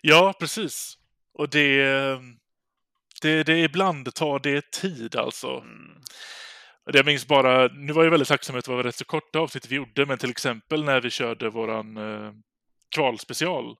[0.00, 0.94] Ja, precis.
[1.34, 1.84] Och det,
[3.22, 5.64] det, det ibland tar det tid alltså.
[6.86, 9.38] Och Jag minns bara, nu var jag väldigt tacksam att det var rätt så korta
[9.38, 12.32] avsnitt vi gjorde, men till exempel när vi körde våran eh,
[12.94, 13.76] kvalspecial.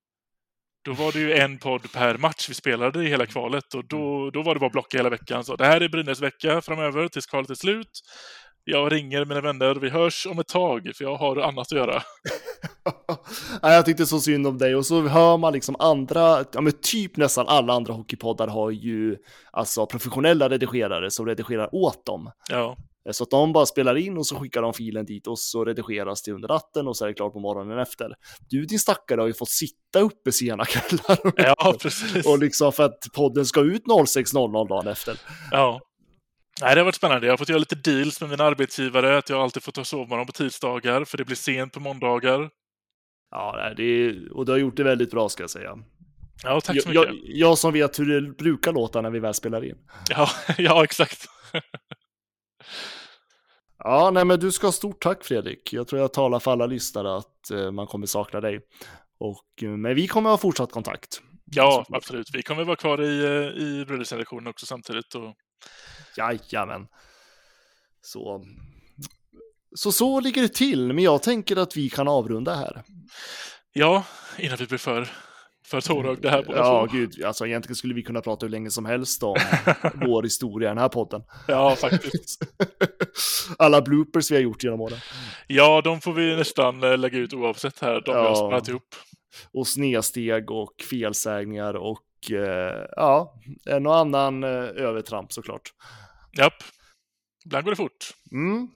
[0.85, 4.31] Då var det ju en podd per match vi spelade i hela kvalet och då,
[4.31, 5.45] då var det bara blocka hela veckan.
[5.45, 8.01] Så det här är Brynäs vecka framöver tills kvalet är slut.
[8.65, 12.03] Jag ringer mina vänner, vi hörs om ett tag för jag har annat att göra.
[13.63, 16.73] Nej, jag tyckte så synd om dig och så hör man liksom andra, ja men
[16.73, 19.17] typ nästan alla andra hockeypoddar har ju
[19.51, 22.31] alltså professionella redigerare som redigerar åt dem.
[22.49, 22.77] Ja.
[23.13, 26.23] Så att de bara spelar in och så skickar de filen dit och så redigeras
[26.23, 28.15] det under natten och så är det klart på morgonen efter.
[28.49, 31.33] Du din stackare har ju fått sitta uppe sena kvällar.
[31.37, 32.27] Ja, precis.
[32.27, 35.17] och liksom för att podden ska ut 06.00 dagen efter.
[35.51, 35.81] Ja.
[36.63, 37.27] Nej, det har varit spännande.
[37.27, 39.19] Jag har fått göra lite deals med mina arbetsgivare.
[39.19, 42.51] Att jag alltid får ta sovmorgon på tisdagar, för det blir sent på måndagar.
[43.31, 45.79] Ja, det är, och du har gjort det väldigt bra ska jag säga.
[46.43, 46.95] Ja, tack så mycket.
[46.95, 49.79] jag, jag som vet hur det brukar låta när vi väl spelar in.
[50.11, 50.29] Ja,
[50.59, 51.27] ja exakt.
[53.85, 55.73] Ja, nej, men du ska ha stort tack Fredrik.
[55.73, 58.61] Jag tror jag talar för alla lyssnare att eh, man kommer sakna dig.
[59.19, 61.23] Och, eh, men vi kommer ha fortsatt kontakt.
[61.45, 62.31] Ja, absolut.
[62.33, 65.15] Vi kommer vara kvar i, eh, i bröllopsredaktionen också samtidigt.
[65.15, 65.35] Och...
[66.17, 66.87] Jajamän.
[68.03, 68.45] Så.
[69.77, 72.83] Så så ligger det till, men jag tänker att vi kan avrunda här.
[73.73, 74.05] Ja,
[74.39, 75.09] innan vi blir för,
[75.67, 76.97] för tårögda här båda Ja, två.
[76.97, 79.37] gud, alltså egentligen skulle vi kunna prata hur länge som helst om
[79.95, 81.23] vår historia i den här podden.
[81.49, 82.43] Ja, faktiskt.
[83.59, 84.99] Alla bloopers vi har gjort genom åren.
[85.47, 87.95] Ja, de får vi nästan eh, lägga ut oavsett här.
[88.05, 88.35] De vi har Ja.
[88.35, 88.95] sparat ihop.
[89.53, 93.35] Och snedsteg och felsägningar och eh, ja,
[93.67, 95.63] en och annan eh, övertramp såklart.
[96.39, 96.55] Japp.
[97.45, 98.15] Ibland går det fort.
[98.33, 98.69] Mm.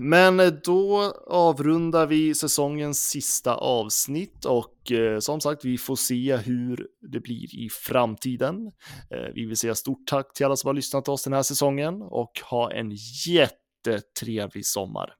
[0.00, 6.36] Men eh, då avrundar vi säsongens sista avsnitt och eh, som sagt, vi får se
[6.36, 8.66] hur det blir i framtiden.
[9.10, 11.42] Eh, vi vill säga stort tack till alla som har lyssnat till oss den här
[11.42, 12.92] säsongen och ha en
[13.26, 15.14] jättetrevlig sommar.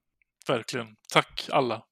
[0.48, 0.86] Verkligen.
[1.12, 1.82] Tack alla.